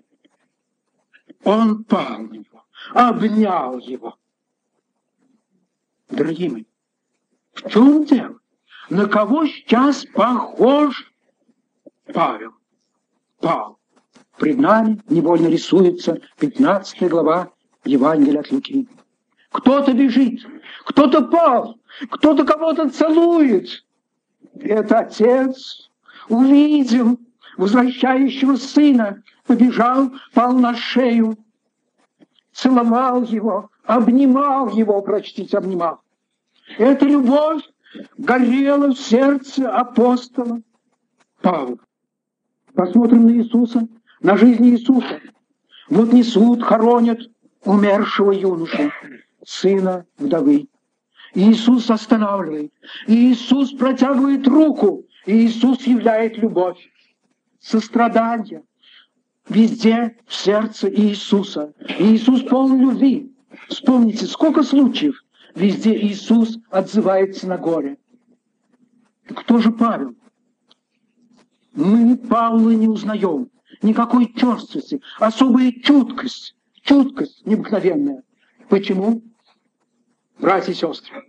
Он 1.45 1.85
пал 1.85 2.19
на 2.19 2.33
него, 2.33 2.65
обнял 2.93 3.79
его. 3.79 4.19
Дорогие 6.11 6.51
мои, 6.51 6.65
в 7.53 7.71
чем 7.71 8.05
дело? 8.05 8.39
На 8.91 9.07
кого 9.07 9.47
сейчас 9.47 10.07
похож 10.07 11.13
Павел? 12.13 12.53
Пал. 13.41 13.79
Пред 14.39 14.59
нами 14.59 15.01
невольно 15.09 15.49
рисуется 15.49 16.21
15 16.39 17.09
глава 17.11 17.51
Евангелия 17.85 18.41
от 18.41 18.51
Луки. 18.51 18.89
Кто-то 19.51 19.93
бежит, 19.93 20.41
кто-то 20.85 21.23
пал, 21.23 21.79
кто-то 22.11 22.45
кого-то 22.45 22.89
целует. 22.89 23.85
Это 24.59 25.01
отец 25.01 25.91
увидел 26.29 27.19
возвращающего 27.59 28.57
сына, 28.57 29.23
побежал, 29.47 30.13
пал 30.33 30.55
на 30.55 30.75
шею, 30.75 31.37
целовал 32.53 33.23
его, 33.25 33.71
обнимал 33.85 34.69
его, 34.71 35.03
прочтите, 35.03 35.59
обнимал. 35.59 36.01
Эта 36.79 37.05
любовь 37.05 37.63
горела 38.17 38.89
в 38.89 38.99
сердце 38.99 39.71
апостола 39.71 40.61
Павла. 41.41 41.79
Посмотрим 42.75 43.27
на 43.27 43.33
Иисуса, 43.33 43.89
на 44.21 44.37
жизнь 44.37 44.67
Иисуса. 44.67 45.21
Вот 45.89 46.13
несут, 46.13 46.63
хоронят 46.63 47.21
умершего 47.65 48.33
юношу, 48.33 48.91
сына 49.45 50.07
вдовы. 50.19 50.69
Иисус 51.35 51.91
останавливает, 51.91 52.73
Иисус 53.07 53.73
протягивает 53.73 54.47
руку, 54.47 55.05
Иисус 55.27 55.87
являет 55.87 56.39
любовь, 56.39 56.79
сострадание. 57.61 58.63
Везде 59.49 60.17
в 60.27 60.35
сердце 60.35 60.91
Иисуса. 60.91 61.73
Иисус 61.99 62.43
полон 62.43 62.81
любви. 62.81 63.33
Вспомните, 63.69 64.27
сколько 64.27 64.63
случаев 64.63 65.23
везде 65.59 65.95
Иисус 66.01 66.59
отзывается 66.71 67.47
на 67.49 67.59
горе. 67.59 67.99
Кто 69.27 69.59
же 69.59 69.73
Павел? 69.73 70.15
Мы 71.75 72.17
Павла 72.17 72.71
не 72.71 72.89
узнаем. 72.89 73.51
Никакой 73.83 74.33
черствости, 74.33 75.01
особая 75.19 75.73
чуткость, 75.73 76.57
чуткость 76.83 77.47
необыкновенная. 77.47 78.23
Почему? 78.69 79.23
Братья 80.39 80.73
и 80.73 80.75
сестры. 80.75 81.23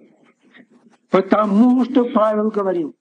Потому 1.10 1.86
что 1.86 2.06
Павел 2.06 2.50
говорил, 2.50 2.96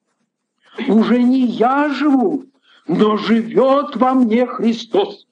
уже 0.88 1.22
не 1.22 1.46
я 1.46 1.88
живу, 1.90 2.44
но 2.86 3.16
живет 3.16 3.96
во 3.96 4.14
мне 4.14 4.46
Христос. 4.46 5.26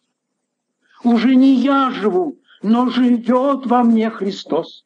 Уже 1.05 1.35
не 1.35 1.55
я 1.55 1.91
живу, 1.91 2.39
но 2.63 2.89
живет 2.89 3.67
во 3.67 3.83
мне 3.83 4.11
Христос. 4.11 4.86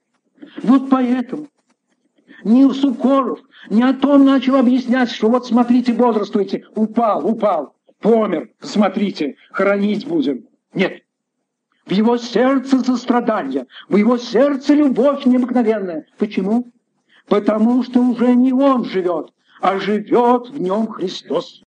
Вот 0.63 0.91
поэтому 0.91 1.49
не 2.45 2.73
Сукоров, 2.73 3.41
не 3.69 3.83
о 3.83 3.93
том 3.93 4.25
начал 4.25 4.57
объяснять, 4.57 5.11
что 5.11 5.29
вот 5.29 5.47
смотрите, 5.47 5.93
бодрствуйте, 5.93 6.65
упал, 6.75 7.27
упал, 7.27 7.75
помер, 8.01 8.51
смотрите, 8.61 9.37
хоронить 9.53 10.07
будем. 10.07 10.47
Нет. 10.75 11.03
В 11.87 11.93
его 11.93 12.17
сердце 12.19 12.81
сострадание, 12.81 13.67
в 13.89 13.97
его 13.97 14.17
сердце 14.17 14.75
любовь 14.75 15.27
необыкновенная. 15.27 16.07
Почему? 16.19 16.71
Потому 17.27 17.83
что 17.83 18.01
уже 18.01 18.35
не 18.35 18.53
он 18.53 18.85
живет, 18.85 19.33
а 19.61 19.79
живет 19.79 20.51
в 20.51 20.61
нем 20.61 20.87
Христос. 20.87 21.63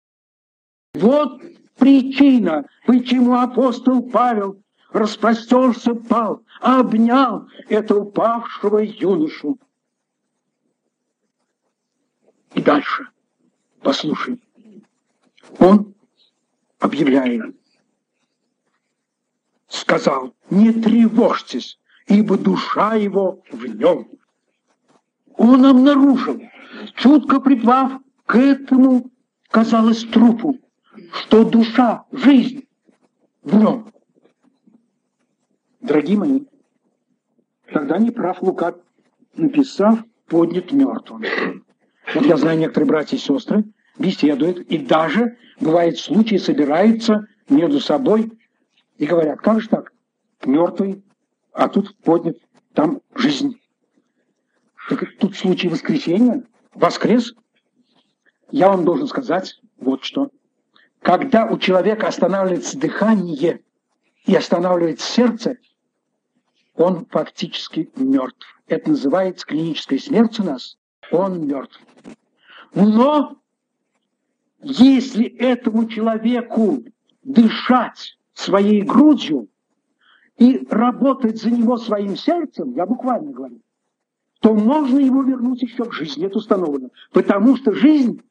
Вот 0.93 1.41
причина, 1.77 2.65
почему 2.85 3.35
апостол 3.35 4.03
Павел 4.03 4.62
распростерся, 4.93 5.95
пал, 5.95 6.43
обнял 6.61 7.47
этого 7.67 8.01
упавшего 8.01 8.77
юношу. 8.77 9.59
И 12.53 12.61
дальше, 12.61 13.07
послушай, 13.81 14.39
он 15.57 15.95
объявляет, 16.79 17.55
сказал, 19.67 20.35
не 20.51 20.71
тревожьтесь, 20.71 21.79
ибо 22.07 22.37
душа 22.37 22.93
его 22.93 23.41
в 23.51 23.65
нем. 23.65 24.07
Он 25.35 25.65
обнаружил, 25.65 26.39
чутко 26.95 27.39
припав 27.39 27.93
к 28.27 28.35
этому, 28.35 29.09
казалось, 29.49 30.03
трупу, 30.03 30.59
что 31.13 31.43
душа, 31.43 32.05
жизнь 32.11 32.67
в 33.41 33.55
нем. 33.55 33.92
Дорогие 35.83 36.17
мои, 36.17 36.41
тогда 37.71 37.99
не 37.99 38.09
прав 38.09 38.41
Лука, 38.41 38.75
написав, 39.35 39.99
поднят 40.27 40.71
мертвым. 40.71 41.23
Вот 42.15 42.25
я 42.25 42.37
знаю 42.37 42.57
некоторые 42.57 42.87
братья 42.87 43.17
и 43.17 43.19
сестры, 43.19 43.65
беседуют, 43.99 44.59
и 44.59 44.79
даже, 44.79 45.37
бывает 45.59 45.99
случаи, 45.99 46.37
собираются 46.37 47.27
между 47.49 47.79
собой 47.79 48.31
и 48.97 49.05
говорят, 49.05 49.41
как 49.41 49.61
же 49.61 49.69
так, 49.69 49.93
мертвый, 50.45 51.03
а 51.51 51.67
тут 51.67 51.95
поднят, 51.97 52.37
там 52.73 53.01
жизнь. 53.13 53.59
Так 54.89 55.03
тут 55.19 55.35
случай 55.35 55.67
воскресения, 55.67 56.43
воскрес. 56.73 57.35
Я 58.49 58.69
вам 58.69 58.85
должен 58.85 59.07
сказать 59.07 59.59
вот 59.77 60.03
что– 60.03 60.29
когда 61.03 61.45
у 61.45 61.57
человека 61.59 62.07
останавливается 62.07 62.79
дыхание 62.79 63.61
и 64.25 64.35
останавливается 64.35 65.05
сердце, 65.05 65.57
он 66.75 67.05
фактически 67.09 67.89
мертв. 67.95 68.45
Это 68.67 68.89
называется 68.89 69.45
клиническая 69.45 69.99
смерть 69.99 70.39
у 70.39 70.43
нас. 70.43 70.77
Он 71.11 71.45
мертв. 71.45 71.79
Но 72.73 73.37
если 74.61 75.25
этому 75.25 75.87
человеку 75.87 76.83
дышать 77.23 78.17
своей 78.33 78.81
грудью 78.81 79.47
и 80.37 80.65
работать 80.69 81.39
за 81.39 81.51
него 81.51 81.77
своим 81.77 82.15
сердцем, 82.15 82.73
я 82.73 82.85
буквально 82.85 83.31
говорю, 83.31 83.59
то 84.39 84.53
можно 84.53 84.99
его 84.99 85.21
вернуть 85.23 85.61
еще 85.61 85.85
к 85.85 85.93
жизни, 85.93 86.25
это 86.25 86.37
установлено. 86.37 86.89
Потому 87.11 87.55
что 87.55 87.73
жизнь 87.73 88.21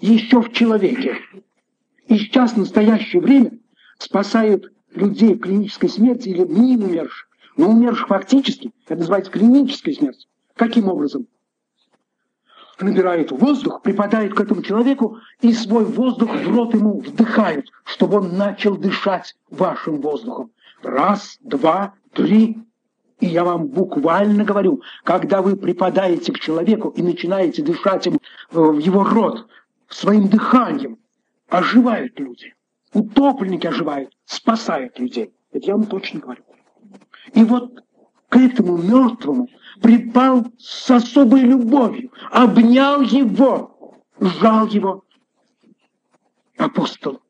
еще 0.00 0.42
в 0.42 0.52
человеке. 0.52 1.16
И 2.08 2.18
сейчас, 2.18 2.52
в 2.52 2.58
настоящее 2.58 3.22
время, 3.22 3.52
спасают 3.98 4.72
людей 4.94 5.36
клинической 5.38 5.88
смерти 5.88 6.28
или 6.28 6.44
не 6.44 6.76
умерших, 6.76 7.28
но 7.56 7.70
умерших 7.70 8.08
фактически, 8.08 8.72
это 8.86 8.96
называется 8.96 9.30
клиническая 9.30 9.94
смерть. 9.94 10.28
Каким 10.54 10.88
образом? 10.88 11.26
Набирают 12.80 13.30
воздух, 13.30 13.82
припадают 13.82 14.34
к 14.34 14.40
этому 14.40 14.62
человеку 14.62 15.18
и 15.40 15.52
свой 15.52 15.84
воздух 15.84 16.34
в 16.34 16.54
рот 16.54 16.74
ему 16.74 16.98
вдыхают, 16.98 17.70
чтобы 17.84 18.18
он 18.18 18.36
начал 18.36 18.76
дышать 18.76 19.36
вашим 19.48 20.00
воздухом. 20.00 20.50
Раз, 20.82 21.38
два, 21.40 21.94
три. 22.12 22.58
И 23.20 23.26
я 23.26 23.44
вам 23.44 23.68
буквально 23.68 24.44
говорю, 24.44 24.82
когда 25.04 25.40
вы 25.40 25.56
припадаете 25.56 26.32
к 26.32 26.40
человеку 26.40 26.88
и 26.88 27.02
начинаете 27.02 27.62
дышать 27.62 28.06
ему 28.06 28.18
в 28.50 28.78
его 28.78 29.04
рот 29.04 29.46
своим 29.88 30.28
дыханием, 30.28 30.98
оживают 31.48 32.18
люди. 32.18 32.54
Утопленники 32.92 33.68
оживают, 33.68 34.12
спасают 34.24 34.98
людей. 34.98 35.32
Это 35.52 35.66
я 35.66 35.76
вам 35.76 35.86
точно 35.86 36.20
говорю. 36.20 36.42
И 37.32 37.42
вот 37.44 37.84
к 38.28 38.36
этому 38.36 38.76
мертвому 38.76 39.48
припал 39.80 40.46
с 40.58 40.90
особой 40.90 41.40
любовью, 41.40 42.12
обнял 42.30 43.00
его, 43.00 43.96
сжал 44.20 44.66
его 44.68 45.04
апостол 46.58 47.20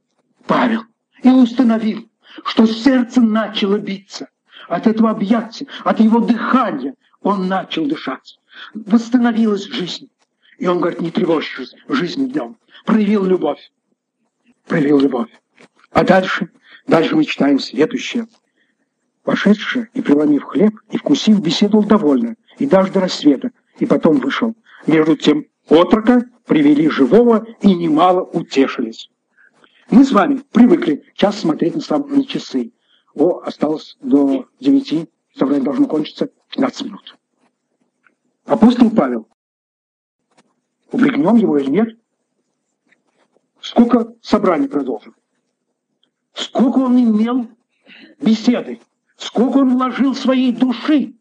Павел 0.46 0.82
и 1.22 1.28
установил, 1.28 2.08
что 2.44 2.66
сердце 2.66 3.20
начало 3.20 3.78
биться. 3.78 4.28
От 4.68 4.86
этого 4.86 5.10
объятия, 5.10 5.66
от 5.84 6.00
его 6.00 6.20
дыхания 6.20 6.94
он 7.22 7.48
начал 7.48 7.86
дышать. 7.86 8.38
Восстановилась 8.74 9.64
жизнь. 9.64 10.10
И 10.58 10.66
он 10.66 10.78
говорит, 10.78 11.00
не 11.00 11.10
тревожьтесь, 11.10 11.74
жизнь 11.88 12.30
днем. 12.30 12.56
Проявил 12.84 13.24
любовь 13.24 13.70
проявил 14.66 14.98
любовь. 14.98 15.30
А 15.90 16.04
дальше, 16.04 16.50
дальше 16.86 17.14
мы 17.14 17.24
читаем 17.24 17.58
следующее. 17.58 18.26
Вошедший 19.24 19.88
и 19.94 20.02
преломив 20.02 20.44
хлеб, 20.44 20.74
и 20.90 20.98
вкусив, 20.98 21.40
беседовал 21.40 21.84
довольно, 21.84 22.36
и 22.58 22.66
даже 22.66 22.92
до 22.92 23.00
рассвета, 23.00 23.50
и 23.78 23.86
потом 23.86 24.18
вышел. 24.18 24.54
Между 24.86 25.16
тем 25.16 25.46
отрока 25.68 26.28
привели 26.46 26.88
живого 26.90 27.46
и 27.62 27.74
немало 27.74 28.22
утешились. 28.22 29.08
Мы 29.90 30.04
с 30.04 30.12
вами 30.12 30.42
привыкли 30.52 31.04
час 31.14 31.40
смотреть 31.40 31.74
на, 31.74 31.98
на 31.98 32.24
часы. 32.24 32.72
О, 33.14 33.40
осталось 33.40 33.96
до 34.00 34.46
девяти, 34.60 35.08
собрание 35.36 35.64
должно 35.64 35.86
кончиться 35.86 36.28
15 36.50 36.86
минут. 36.86 37.16
Апостол 38.44 38.90
Павел, 38.90 39.26
упрекнем 40.90 41.36
его 41.36 41.56
или 41.56 41.70
нет, 41.70 41.98
сколько 43.60 44.14
собраний 44.20 44.68
продолжил, 44.68 45.14
сколько 46.34 46.78
он 46.78 46.98
имел 46.98 47.48
беседы, 48.20 48.80
сколько 49.16 49.58
он 49.58 49.74
вложил 49.74 50.14
своей 50.14 50.52
души 50.52 51.14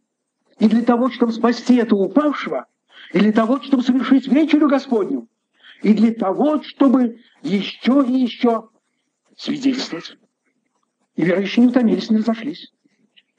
и 0.60 0.68
для 0.68 0.84
того, 0.84 1.10
чтобы 1.10 1.32
спасти 1.32 1.76
этого 1.76 2.04
упавшего, 2.04 2.66
и 3.12 3.20
для 3.20 3.32
того, 3.32 3.62
чтобы 3.62 3.84
совершить 3.84 4.28
вечерю 4.28 4.68
Господню, 4.68 5.28
и 5.82 5.94
для 5.94 6.14
того, 6.14 6.62
чтобы 6.64 7.20
еще 7.42 8.06
и 8.08 8.14
еще 8.14 8.70
свидетельствовать. 9.38 10.18
И 11.16 11.24
верующие 11.24 11.66
не 11.66 11.70
утомились, 11.70 12.10
не 12.10 12.18
разошлись. 12.18 12.72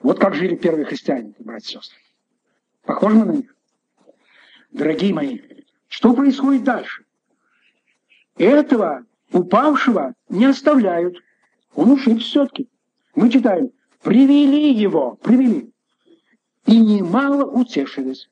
Вот 0.01 0.19
как 0.19 0.35
жили 0.35 0.55
первые 0.55 0.85
христиане, 0.85 1.35
братья 1.39 1.79
и 1.79 1.83
сестры. 1.83 1.99
Похоже 2.85 3.25
на 3.25 3.33
них? 3.33 3.57
Дорогие 4.71 5.15
мои, 5.15 5.41
что 5.89 6.13
происходит 6.13 6.65
дальше? 6.65 7.05
Этого 8.37 9.05
упавшего 9.33 10.15
не 10.29 10.45
оставляют. 10.45 11.17
Он 11.75 11.93
ушибся 11.93 12.27
все-таки. 12.27 12.69
Мы 13.15 13.31
читаем, 13.31 13.71
привели 14.05 14.73
его, 14.73 15.19
привели. 15.23 15.71
И 16.67 16.79
немало 16.79 17.45
утешились. 17.45 18.29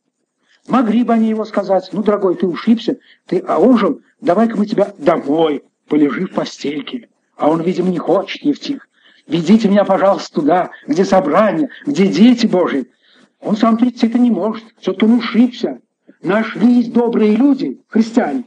Могли 0.69 1.03
бы 1.03 1.15
они 1.15 1.29
его 1.29 1.45
сказать, 1.45 1.89
ну, 1.93 2.05
дорогой, 2.05 2.37
ты 2.37 2.47
ушибся, 2.47 2.99
ты 3.27 3.41
ожил, 3.41 4.01
давай-ка 4.21 4.57
мы 4.57 4.67
тебя 4.67 4.95
домой, 4.97 5.65
полежи 5.89 6.27
в 6.27 6.35
постельке. 6.35 7.09
А 7.37 7.51
он, 7.51 7.63
видимо, 7.63 7.89
не 7.91 7.99
хочет, 7.99 8.43
Евтих. 8.43 8.89
Ведите 9.27 9.69
меня, 9.69 9.85
пожалуйста, 9.85 10.35
туда, 10.35 10.71
где 10.87 11.05
собрание, 11.05 11.69
где 11.85 12.07
дети 12.07 12.47
Божьи. 12.47 12.89
Он 13.41 13.57
сам-то 13.57 13.89
идти-то 13.89 14.19
не 14.19 14.31
может, 14.31 14.65
все-таки 14.79 15.07
он 15.07 15.15
ушибся. 15.15 15.81
Нашлись 16.23 16.89
добрые 16.89 17.35
люди, 17.35 17.81
христиане, 17.89 18.45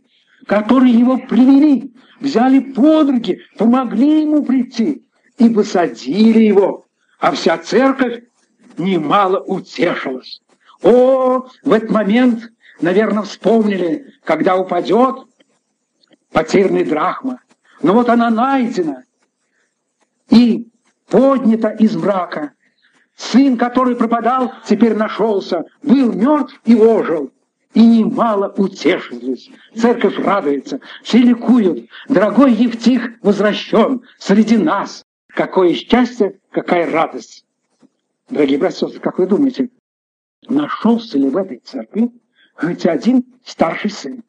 которые 0.47 0.93
его 0.93 1.17
привели, 1.17 1.93
взяли 2.21 2.59
под 2.59 3.09
руки, 3.09 3.41
помогли 3.57 4.21
ему 4.21 4.43
прийти 4.43 5.03
и 5.37 5.49
посадили 5.49 6.39
его. 6.39 6.84
А 7.25 7.31
вся 7.31 7.57
церковь 7.57 8.21
немало 8.77 9.39
утешилась. 9.39 10.43
О, 10.83 11.47
в 11.63 11.73
этот 11.73 11.89
момент, 11.89 12.51
наверное, 12.81 13.23
вспомнили, 13.23 14.13
когда 14.23 14.55
упадет 14.57 15.25
потерянная 16.31 16.85
драхма. 16.85 17.39
Но 17.81 17.93
вот 17.93 18.09
она 18.09 18.29
найдена 18.29 19.05
и 20.29 20.67
поднята 21.09 21.69
из 21.69 21.95
мрака. 21.95 22.51
Сын, 23.15 23.57
который 23.57 23.95
пропадал, 23.95 24.53
теперь 24.63 24.93
нашелся, 24.93 25.65
был 25.81 26.13
мертв 26.13 26.61
и 26.63 26.75
ожил. 26.75 27.31
И 27.73 27.83
немало 27.83 28.53
утешились. 28.55 29.49
Церковь 29.75 30.19
радуется, 30.19 30.79
все 31.01 31.17
ликуют. 31.17 31.89
Дорогой 32.07 32.53
Евтих 32.53 33.13
возвращен 33.23 34.03
среди 34.19 34.57
нас. 34.57 35.03
Какое 35.35 35.73
счастье, 35.73 36.39
какая 36.49 36.89
радость. 36.89 37.43
Дорогие 38.29 38.57
братья 38.57 38.87
как 38.99 39.19
вы 39.19 39.27
думаете, 39.27 39.69
нашелся 40.47 41.17
ли 41.17 41.29
в 41.29 41.35
этой 41.35 41.57
церкви 41.57 42.09
хоть 42.55 42.85
один 42.85 43.25
старший 43.43 43.91
сын? 43.91 44.23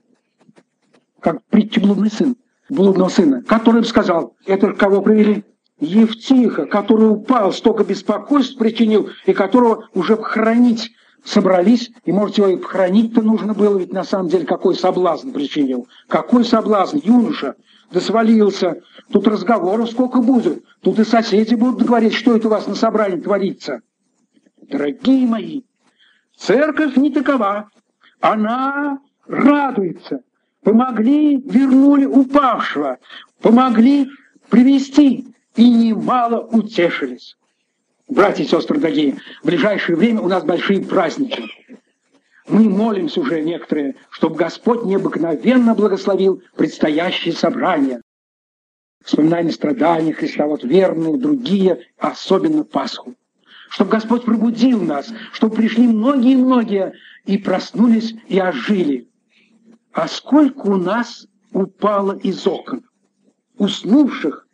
Как 1.20 1.44
притча 1.44 1.80
блудный 1.80 2.10
сын, 2.10 2.36
блудного 2.68 3.08
сына, 3.08 3.42
который 3.46 3.82
бы 3.82 3.86
сказал, 3.86 4.36
это 4.46 4.72
кого 4.72 5.00
привели? 5.00 5.44
Евтиха, 5.78 6.66
который 6.66 7.08
упал, 7.08 7.52
столько 7.52 7.84
беспокойств 7.84 8.58
причинил, 8.58 9.10
и 9.26 9.32
которого 9.32 9.88
уже 9.94 10.16
похоронить 10.16 10.90
собрались, 11.24 11.90
и, 12.04 12.10
может, 12.12 12.38
его 12.38 12.48
и 12.48 12.56
похоронить-то 12.56 13.22
нужно 13.22 13.54
было, 13.54 13.78
ведь 13.78 13.92
на 13.92 14.02
самом 14.02 14.28
деле 14.28 14.44
какой 14.44 14.74
соблазн 14.74 15.30
причинил. 15.30 15.86
Какой 16.08 16.44
соблазн, 16.44 16.98
юноша, 17.02 17.54
да 17.90 18.00
свалился. 18.00 18.82
Тут 19.10 19.26
разговоров 19.28 19.90
сколько 19.90 20.20
будет. 20.20 20.64
Тут 20.80 20.98
и 20.98 21.04
соседи 21.04 21.54
будут 21.54 21.86
говорить, 21.86 22.14
что 22.14 22.36
это 22.36 22.48
у 22.48 22.50
вас 22.50 22.66
на 22.66 22.74
собрании 22.74 23.20
творится. 23.20 23.80
Дорогие 24.62 25.26
мои, 25.26 25.62
церковь 26.36 26.96
не 26.96 27.10
такова. 27.10 27.70
Она 28.20 28.98
радуется. 29.26 30.20
Помогли, 30.62 31.36
вернули 31.36 32.06
упавшего. 32.06 32.98
Помогли 33.40 34.08
привести 34.50 35.26
и 35.54 35.70
немало 35.70 36.40
утешились. 36.40 37.36
Братья 38.08 38.44
и 38.44 38.46
сестры 38.46 38.78
дорогие, 38.78 39.16
в 39.42 39.46
ближайшее 39.46 39.96
время 39.96 40.20
у 40.20 40.28
нас 40.28 40.44
большие 40.44 40.80
праздники. 40.80 41.44
Мы 42.48 42.68
молимся 42.68 43.20
уже 43.20 43.40
некоторые, 43.40 43.96
чтобы 44.10 44.36
Господь 44.36 44.84
необыкновенно 44.84 45.74
благословил 45.74 46.42
предстоящее 46.56 47.34
собрание. 47.34 48.00
Вспоминаем 49.04 49.50
страдания 49.50 50.12
Христа, 50.12 50.46
вот 50.46 50.62
верные, 50.64 51.16
другие, 51.16 51.86
особенно 51.98 52.64
Пасху. 52.64 53.14
Чтобы 53.68 53.90
Господь 53.90 54.24
пробудил 54.24 54.80
нас, 54.80 55.12
чтобы 55.32 55.56
пришли 55.56 55.88
многие-многие 55.88 56.94
и 57.24 57.36
проснулись 57.36 58.14
и 58.28 58.38
ожили. 58.38 59.08
А 59.92 60.06
сколько 60.06 60.66
у 60.66 60.76
нас 60.76 61.26
упало 61.52 62.16
из 62.18 62.46
окон, 62.46 62.84
уснувших 63.58 64.46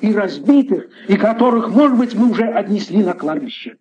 и 0.00 0.12
разбитых, 0.12 0.88
и 1.06 1.16
которых, 1.16 1.68
может 1.68 1.96
быть, 1.96 2.14
мы 2.14 2.30
уже 2.30 2.44
отнесли 2.44 3.04
на 3.04 3.12
кладбище. 3.12 3.76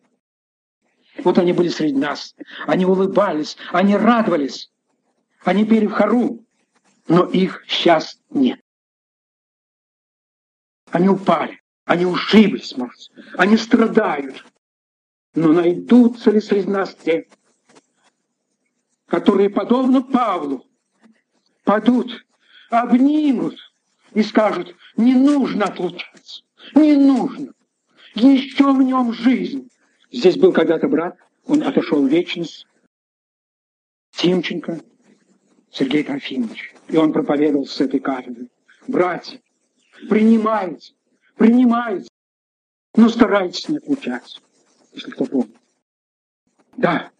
Вот 1.24 1.38
они 1.38 1.54
были 1.54 1.70
среди 1.70 1.98
нас. 1.98 2.36
Они 2.68 2.86
улыбались, 2.86 3.58
они 3.72 3.96
радовались, 3.96 4.72
они 5.44 5.66
пели 5.66 5.88
в 5.88 5.92
хору, 5.92 6.44
но 7.08 7.26
их 7.26 7.64
сейчас 7.68 8.20
нет. 8.30 8.60
Они 10.92 11.10
упали, 11.10 11.62
они 11.86 12.06
ушиблись, 12.06 12.76
может, 12.78 13.12
они 13.38 13.58
страдают. 13.58 14.46
Но 15.34 15.52
найдутся 15.52 16.32
ли 16.32 16.40
среди 16.40 16.70
нас 16.70 16.96
те, 16.96 17.28
которые, 19.08 19.50
подобно 19.50 20.02
Павлу, 20.02 20.66
падут, 21.64 22.26
обнимут 22.70 23.58
и 24.14 24.24
скажут, 24.24 24.76
не 24.96 25.14
нужно 25.14 25.66
отлучаться, 25.66 26.44
не 26.74 26.96
нужно. 26.96 27.54
Еще 28.16 28.72
в 28.72 28.82
нем 28.82 29.12
жизнь. 29.14 29.70
Здесь 30.16 30.38
был 30.38 30.54
когда-то 30.54 30.88
брат, 30.88 31.18
он 31.46 31.62
отошел 31.62 32.02
в 32.02 32.08
вечность. 32.08 32.66
Тимченко 34.12 34.80
Сергей 35.70 36.06
Трофимович. 36.06 36.74
И 36.88 36.96
он 36.96 37.12
проповедовал 37.12 37.66
с 37.66 37.82
этой 37.82 38.00
кафедры. 38.00 38.48
Братья, 38.88 39.42
принимайте, 40.08 40.94
принимайте, 41.36 42.08
но 42.96 43.10
старайтесь 43.10 43.68
не 43.68 43.76
отлучаться, 43.76 44.40
если 44.94 45.12
кто 45.12 45.26
помнит. 45.26 45.58
Да, 46.78 47.12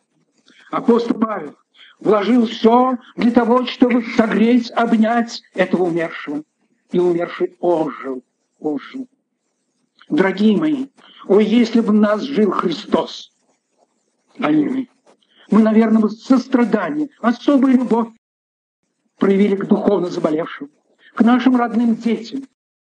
апостол 0.72 1.20
Павел 1.20 1.58
вложил 2.00 2.46
все 2.46 2.98
для 3.18 3.32
того, 3.32 3.66
чтобы 3.66 4.06
согреть, 4.16 4.72
обнять 4.72 5.44
этого 5.54 5.84
умершего 5.84 6.46
и 6.94 7.00
умерший 7.00 7.58
ожил, 7.60 8.24
ожил. 8.58 9.10
Дорогие 10.10 10.58
мои, 10.58 10.88
о, 11.28 11.40
если 11.40 11.82
бы 11.82 11.88
в 11.88 11.94
нас 11.94 12.22
жил 12.22 12.52
Христос, 12.52 13.32
а 14.40 14.52
не 14.52 14.66
мы, 14.66 14.90
мы, 15.50 15.62
наверное, 15.62 16.02
бы 16.02 16.10
сострадание, 16.10 17.10
особую 17.22 17.78
любовь 17.78 18.10
проявили 19.18 19.56
к 19.56 19.66
духовно 19.66 20.08
заболевшим, 20.08 20.70
к 21.16 21.22
нашим 21.22 21.56
родным 21.56 21.96
детям. 21.96 22.44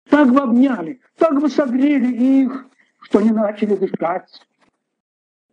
Так 0.09 0.33
бы 0.33 0.41
обняли, 0.41 1.01
так 1.19 1.41
бы 1.41 1.49
согрели 1.49 2.43
их, 2.43 2.67
что 3.01 3.21
не 3.21 3.31
начали 3.31 3.77
дышать. 3.77 4.29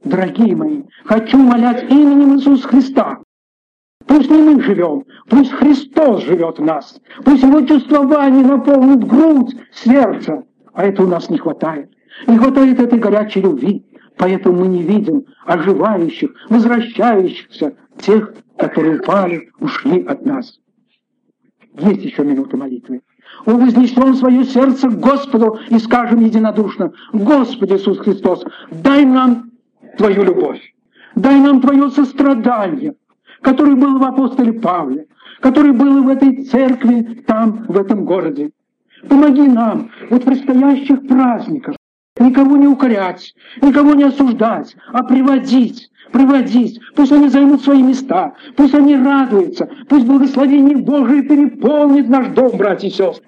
Дорогие 0.03 0.55
мои, 0.55 0.83
хочу 1.03 1.37
молять 1.37 1.83
именем 1.83 2.37
Иисуса 2.37 2.67
Христа, 2.67 3.19
Пусть 4.07 4.29
не 4.29 4.37
мы 4.37 4.61
живем, 4.61 5.03
пусть 5.29 5.51
Христос 5.51 6.23
живет 6.23 6.59
в 6.59 6.63
нас, 6.63 7.01
пусть 7.23 7.41
Его 7.41 7.61
чувствование 7.61 8.45
наполнит 8.45 9.03
грудь, 9.07 9.55
сердце, 9.73 10.43
а 10.75 10.83
это 10.83 11.03
у 11.03 11.07
нас 11.07 11.29
не 11.29 11.37
хватает. 11.37 11.89
Не 12.27 12.37
хватает 12.37 12.79
этой 12.79 12.99
горячей 12.99 13.41
любви, 13.41 13.85
поэтому 14.17 14.59
мы 14.59 14.67
не 14.67 14.83
видим 14.83 15.25
оживающих, 15.45 16.31
возвращающихся, 16.49 17.73
тех, 17.99 18.33
которые 18.57 18.99
упали, 18.99 19.49
ушли 19.59 20.03
от 20.03 20.25
нас. 20.25 20.59
Есть 21.77 22.03
еще 22.03 22.23
минута 22.23 22.57
молитвы. 22.57 23.01
О, 23.45 23.51
вознесем 23.51 24.15
свое 24.15 24.43
сердце 24.43 24.89
к 24.89 24.99
Господу 24.99 25.59
и 25.69 25.79
скажем 25.79 26.19
единодушно, 26.19 26.93
Господи 27.11 27.73
Иисус 27.73 27.99
Христос, 27.99 28.45
дай 28.71 29.05
нам 29.05 29.51
Твою 29.97 30.23
любовь, 30.23 30.61
дай 31.15 31.39
нам 31.39 31.61
Твое 31.61 31.89
сострадание, 31.89 32.95
который 33.41 33.75
был 33.75 33.97
в 33.97 34.03
апостоле 34.03 34.53
Павле, 34.53 35.07
который 35.41 35.71
был 35.71 36.03
в 36.03 36.09
этой 36.09 36.45
церкви 36.45 37.23
там, 37.27 37.65
в 37.67 37.77
этом 37.77 38.05
городе. 38.05 38.51
Помоги 39.09 39.47
нам 39.47 39.91
вот 40.09 40.23
в 40.23 40.25
предстоящих 40.25 41.07
праздниках 41.07 41.75
никого 42.19 42.57
не 42.57 42.67
укорять, 42.67 43.33
никого 43.61 43.93
не 43.93 44.03
осуждать, 44.03 44.75
а 44.93 45.03
приводить, 45.03 45.89
приводить. 46.11 46.79
Пусть 46.95 47.11
они 47.11 47.29
займут 47.29 47.61
свои 47.61 47.81
места, 47.81 48.35
пусть 48.55 48.73
они 48.73 48.95
радуются, 48.95 49.69
пусть 49.89 50.05
благословение 50.05 50.77
Божие 50.77 51.23
переполнит 51.23 52.09
наш 52.09 52.27
дом, 52.27 52.57
братья 52.57 52.87
и 52.87 52.91
сестры. 52.91 53.25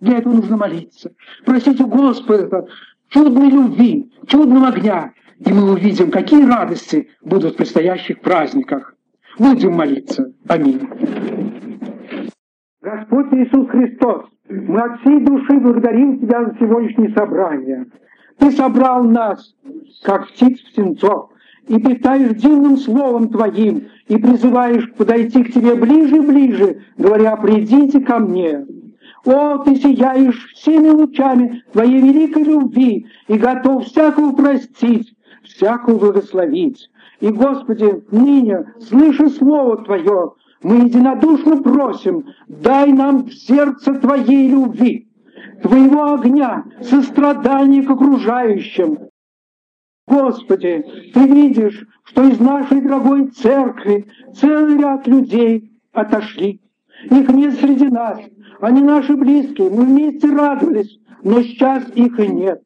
Для 0.00 0.18
этого 0.18 0.34
нужно 0.34 0.56
молиться. 0.56 1.12
Просить 1.44 1.80
у 1.80 1.86
Господа 1.86 2.66
чудной 3.08 3.50
любви, 3.50 4.12
чудного 4.26 4.68
огня, 4.68 5.12
и 5.38 5.52
мы 5.52 5.72
увидим, 5.72 6.10
какие 6.10 6.44
радости 6.44 7.08
будут 7.22 7.54
в 7.54 7.56
предстоящих 7.56 8.20
праздниках. 8.20 8.94
Будем 9.38 9.74
молиться. 9.74 10.32
Аминь. 10.48 10.80
Господь 12.82 13.32
Иисус 13.32 13.68
Христос, 13.70 14.24
мы 14.52 14.80
от 14.80 15.00
всей 15.00 15.20
души 15.20 15.58
благодарим 15.58 16.20
Тебя 16.20 16.44
за 16.44 16.56
сегодняшнее 16.58 17.10
собрание. 17.10 17.86
Ты 18.38 18.50
собрал 18.50 19.04
нас, 19.04 19.54
как 20.02 20.28
птиц 20.28 20.60
в 20.60 20.74
сенцов, 20.74 21.30
и 21.68 21.78
питаешь 21.78 22.36
дивным 22.36 22.76
словом 22.76 23.28
Твоим, 23.28 23.84
и 24.08 24.16
призываешь 24.16 24.92
подойти 24.94 25.44
к 25.44 25.52
Тебе 25.52 25.74
ближе 25.74 26.16
и 26.16 26.20
ближе, 26.20 26.82
говоря, 26.98 27.36
«Придите 27.36 28.00
ко 28.00 28.18
мне». 28.18 28.66
О, 29.24 29.58
Ты 29.58 29.76
сияешь 29.76 30.52
всеми 30.54 30.88
лучами 30.88 31.62
Твоей 31.72 32.00
великой 32.00 32.42
любви 32.42 33.06
и 33.28 33.38
готов 33.38 33.84
всякого 33.84 34.32
простить, 34.32 35.14
всякого 35.44 35.98
благословить. 35.98 36.90
И, 37.20 37.28
Господи, 37.28 38.02
ныне, 38.10 38.66
слыша 38.80 39.28
Слово 39.28 39.84
Твое, 39.84 40.32
мы 40.62 40.76
единодушно 40.84 41.62
просим, 41.62 42.26
дай 42.48 42.92
нам 42.92 43.24
в 43.24 43.34
сердце 43.34 43.94
Твоей 43.94 44.48
любви, 44.48 45.08
Твоего 45.62 46.14
огня, 46.14 46.64
сострадания 46.80 47.82
к 47.82 47.90
окружающим. 47.90 48.98
Господи, 50.06 50.84
Ты 51.14 51.26
видишь, 51.26 51.86
что 52.04 52.24
из 52.24 52.38
нашей 52.40 52.80
дорогой 52.80 53.28
церкви 53.28 54.06
целый 54.34 54.78
ряд 54.78 55.06
людей 55.06 55.72
отошли. 55.92 56.60
Их 57.10 57.28
нет 57.28 57.54
среди 57.54 57.88
нас, 57.88 58.18
они 58.60 58.82
наши 58.82 59.16
близкие, 59.16 59.70
мы 59.70 59.84
вместе 59.84 60.28
радовались, 60.28 60.98
но 61.24 61.42
сейчас 61.42 61.84
их 61.94 62.18
и 62.20 62.28
нет. 62.28 62.62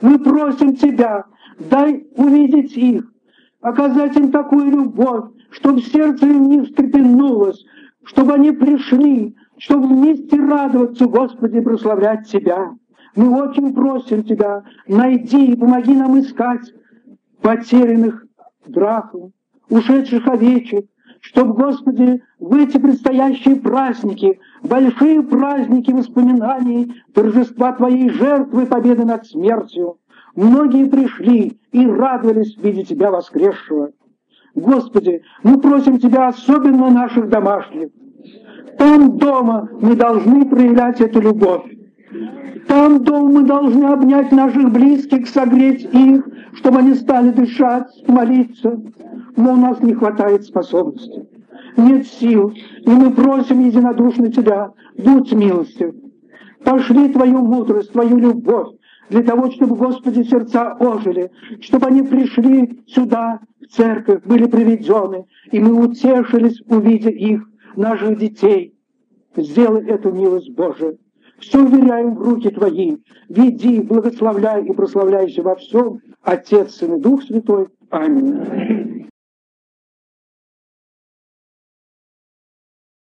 Мы 0.00 0.18
просим 0.18 0.74
Тебя, 0.74 1.24
дай 1.58 2.06
увидеть 2.16 2.76
их, 2.76 3.04
оказать 3.60 4.16
им 4.16 4.32
такую 4.32 4.70
любовь, 4.70 5.30
чтобы 5.50 5.82
сердце 5.82 6.26
им 6.26 6.48
не 6.48 6.62
встрепенулось, 6.62 7.64
чтобы 8.04 8.34
они 8.34 8.52
пришли, 8.52 9.36
чтобы 9.58 9.88
вместе 9.88 10.36
радоваться, 10.36 11.06
Господи, 11.06 11.60
прославлять 11.60 12.28
Тебя. 12.28 12.72
Мы 13.16 13.42
очень 13.42 13.74
просим 13.74 14.22
Тебя, 14.22 14.62
найди 14.86 15.52
и 15.52 15.56
помоги 15.56 15.94
нам 15.94 16.18
искать 16.18 16.72
потерянных 17.42 18.24
драхм, 18.66 19.32
ушедших 19.68 20.26
овечек, 20.26 20.86
чтобы, 21.20 21.54
Господи, 21.54 22.22
в 22.38 22.54
эти 22.54 22.78
предстоящие 22.78 23.56
праздники, 23.56 24.40
большие 24.62 25.22
праздники 25.22 25.90
воспоминаний, 25.90 26.94
торжества 27.12 27.72
Твоей 27.72 28.08
жертвы 28.10 28.66
победы 28.66 29.04
над 29.04 29.26
смертью, 29.26 29.98
многие 30.34 30.88
пришли 30.88 31.60
и 31.72 31.86
радовались, 31.86 32.56
видя 32.56 32.84
Тебя 32.84 33.10
воскресшего. 33.10 33.90
Господи, 34.54 35.22
мы 35.42 35.60
просим 35.60 35.98
Тебя 35.98 36.28
особенно 36.28 36.90
наших 36.90 37.28
домашних. 37.28 37.88
Там 38.78 39.18
дома 39.18 39.68
мы 39.80 39.94
должны 39.94 40.44
проявлять 40.46 41.00
эту 41.00 41.20
любовь. 41.20 41.62
Там 42.66 43.04
дома 43.04 43.30
мы 43.30 43.42
должны 43.44 43.84
обнять 43.84 44.32
наших 44.32 44.72
близких, 44.72 45.28
согреть 45.28 45.82
их, 45.92 46.26
чтобы 46.54 46.78
они 46.78 46.94
стали 46.94 47.30
дышать, 47.30 47.88
молиться. 48.08 48.80
Но 49.36 49.52
у 49.52 49.56
нас 49.56 49.80
не 49.80 49.94
хватает 49.94 50.44
способности, 50.44 51.26
нет 51.76 52.06
сил, 52.06 52.50
и 52.50 52.90
мы 52.90 53.10
просим 53.10 53.60
единодушно 53.64 54.30
Тебя, 54.30 54.72
будь 54.98 55.32
милостив. 55.32 55.94
Пошли 56.64 57.08
Твою 57.08 57.38
мудрость, 57.38 57.92
Твою 57.92 58.18
любовь, 58.18 58.74
для 59.10 59.22
того, 59.22 59.50
чтобы, 59.50 59.74
Господи, 59.76 60.22
сердца 60.22 60.76
ожили, 60.78 61.30
чтобы 61.60 61.88
они 61.88 62.02
пришли 62.02 62.82
сюда, 62.86 63.40
в 63.60 63.66
церковь, 63.66 64.22
были 64.24 64.46
приведены, 64.46 65.26
и 65.50 65.60
мы 65.60 65.74
утешились, 65.74 66.62
увидя 66.66 67.10
их, 67.10 67.42
наших 67.76 68.18
детей. 68.18 68.74
Сделай 69.36 69.86
эту 69.86 70.10
милость 70.12 70.50
Божию. 70.54 70.98
Все 71.38 71.58
уверяем 71.62 72.14
в 72.14 72.22
руки 72.22 72.50
Твои. 72.50 72.96
Веди, 73.28 73.80
благословляй 73.80 74.64
и 74.64 74.72
прославляйся 74.72 75.42
во 75.42 75.56
всем, 75.56 76.00
Отец, 76.22 76.74
Сын 76.74 76.96
и 76.96 77.00
Дух 77.00 77.22
Святой. 77.22 77.68
Аминь. 77.90 79.08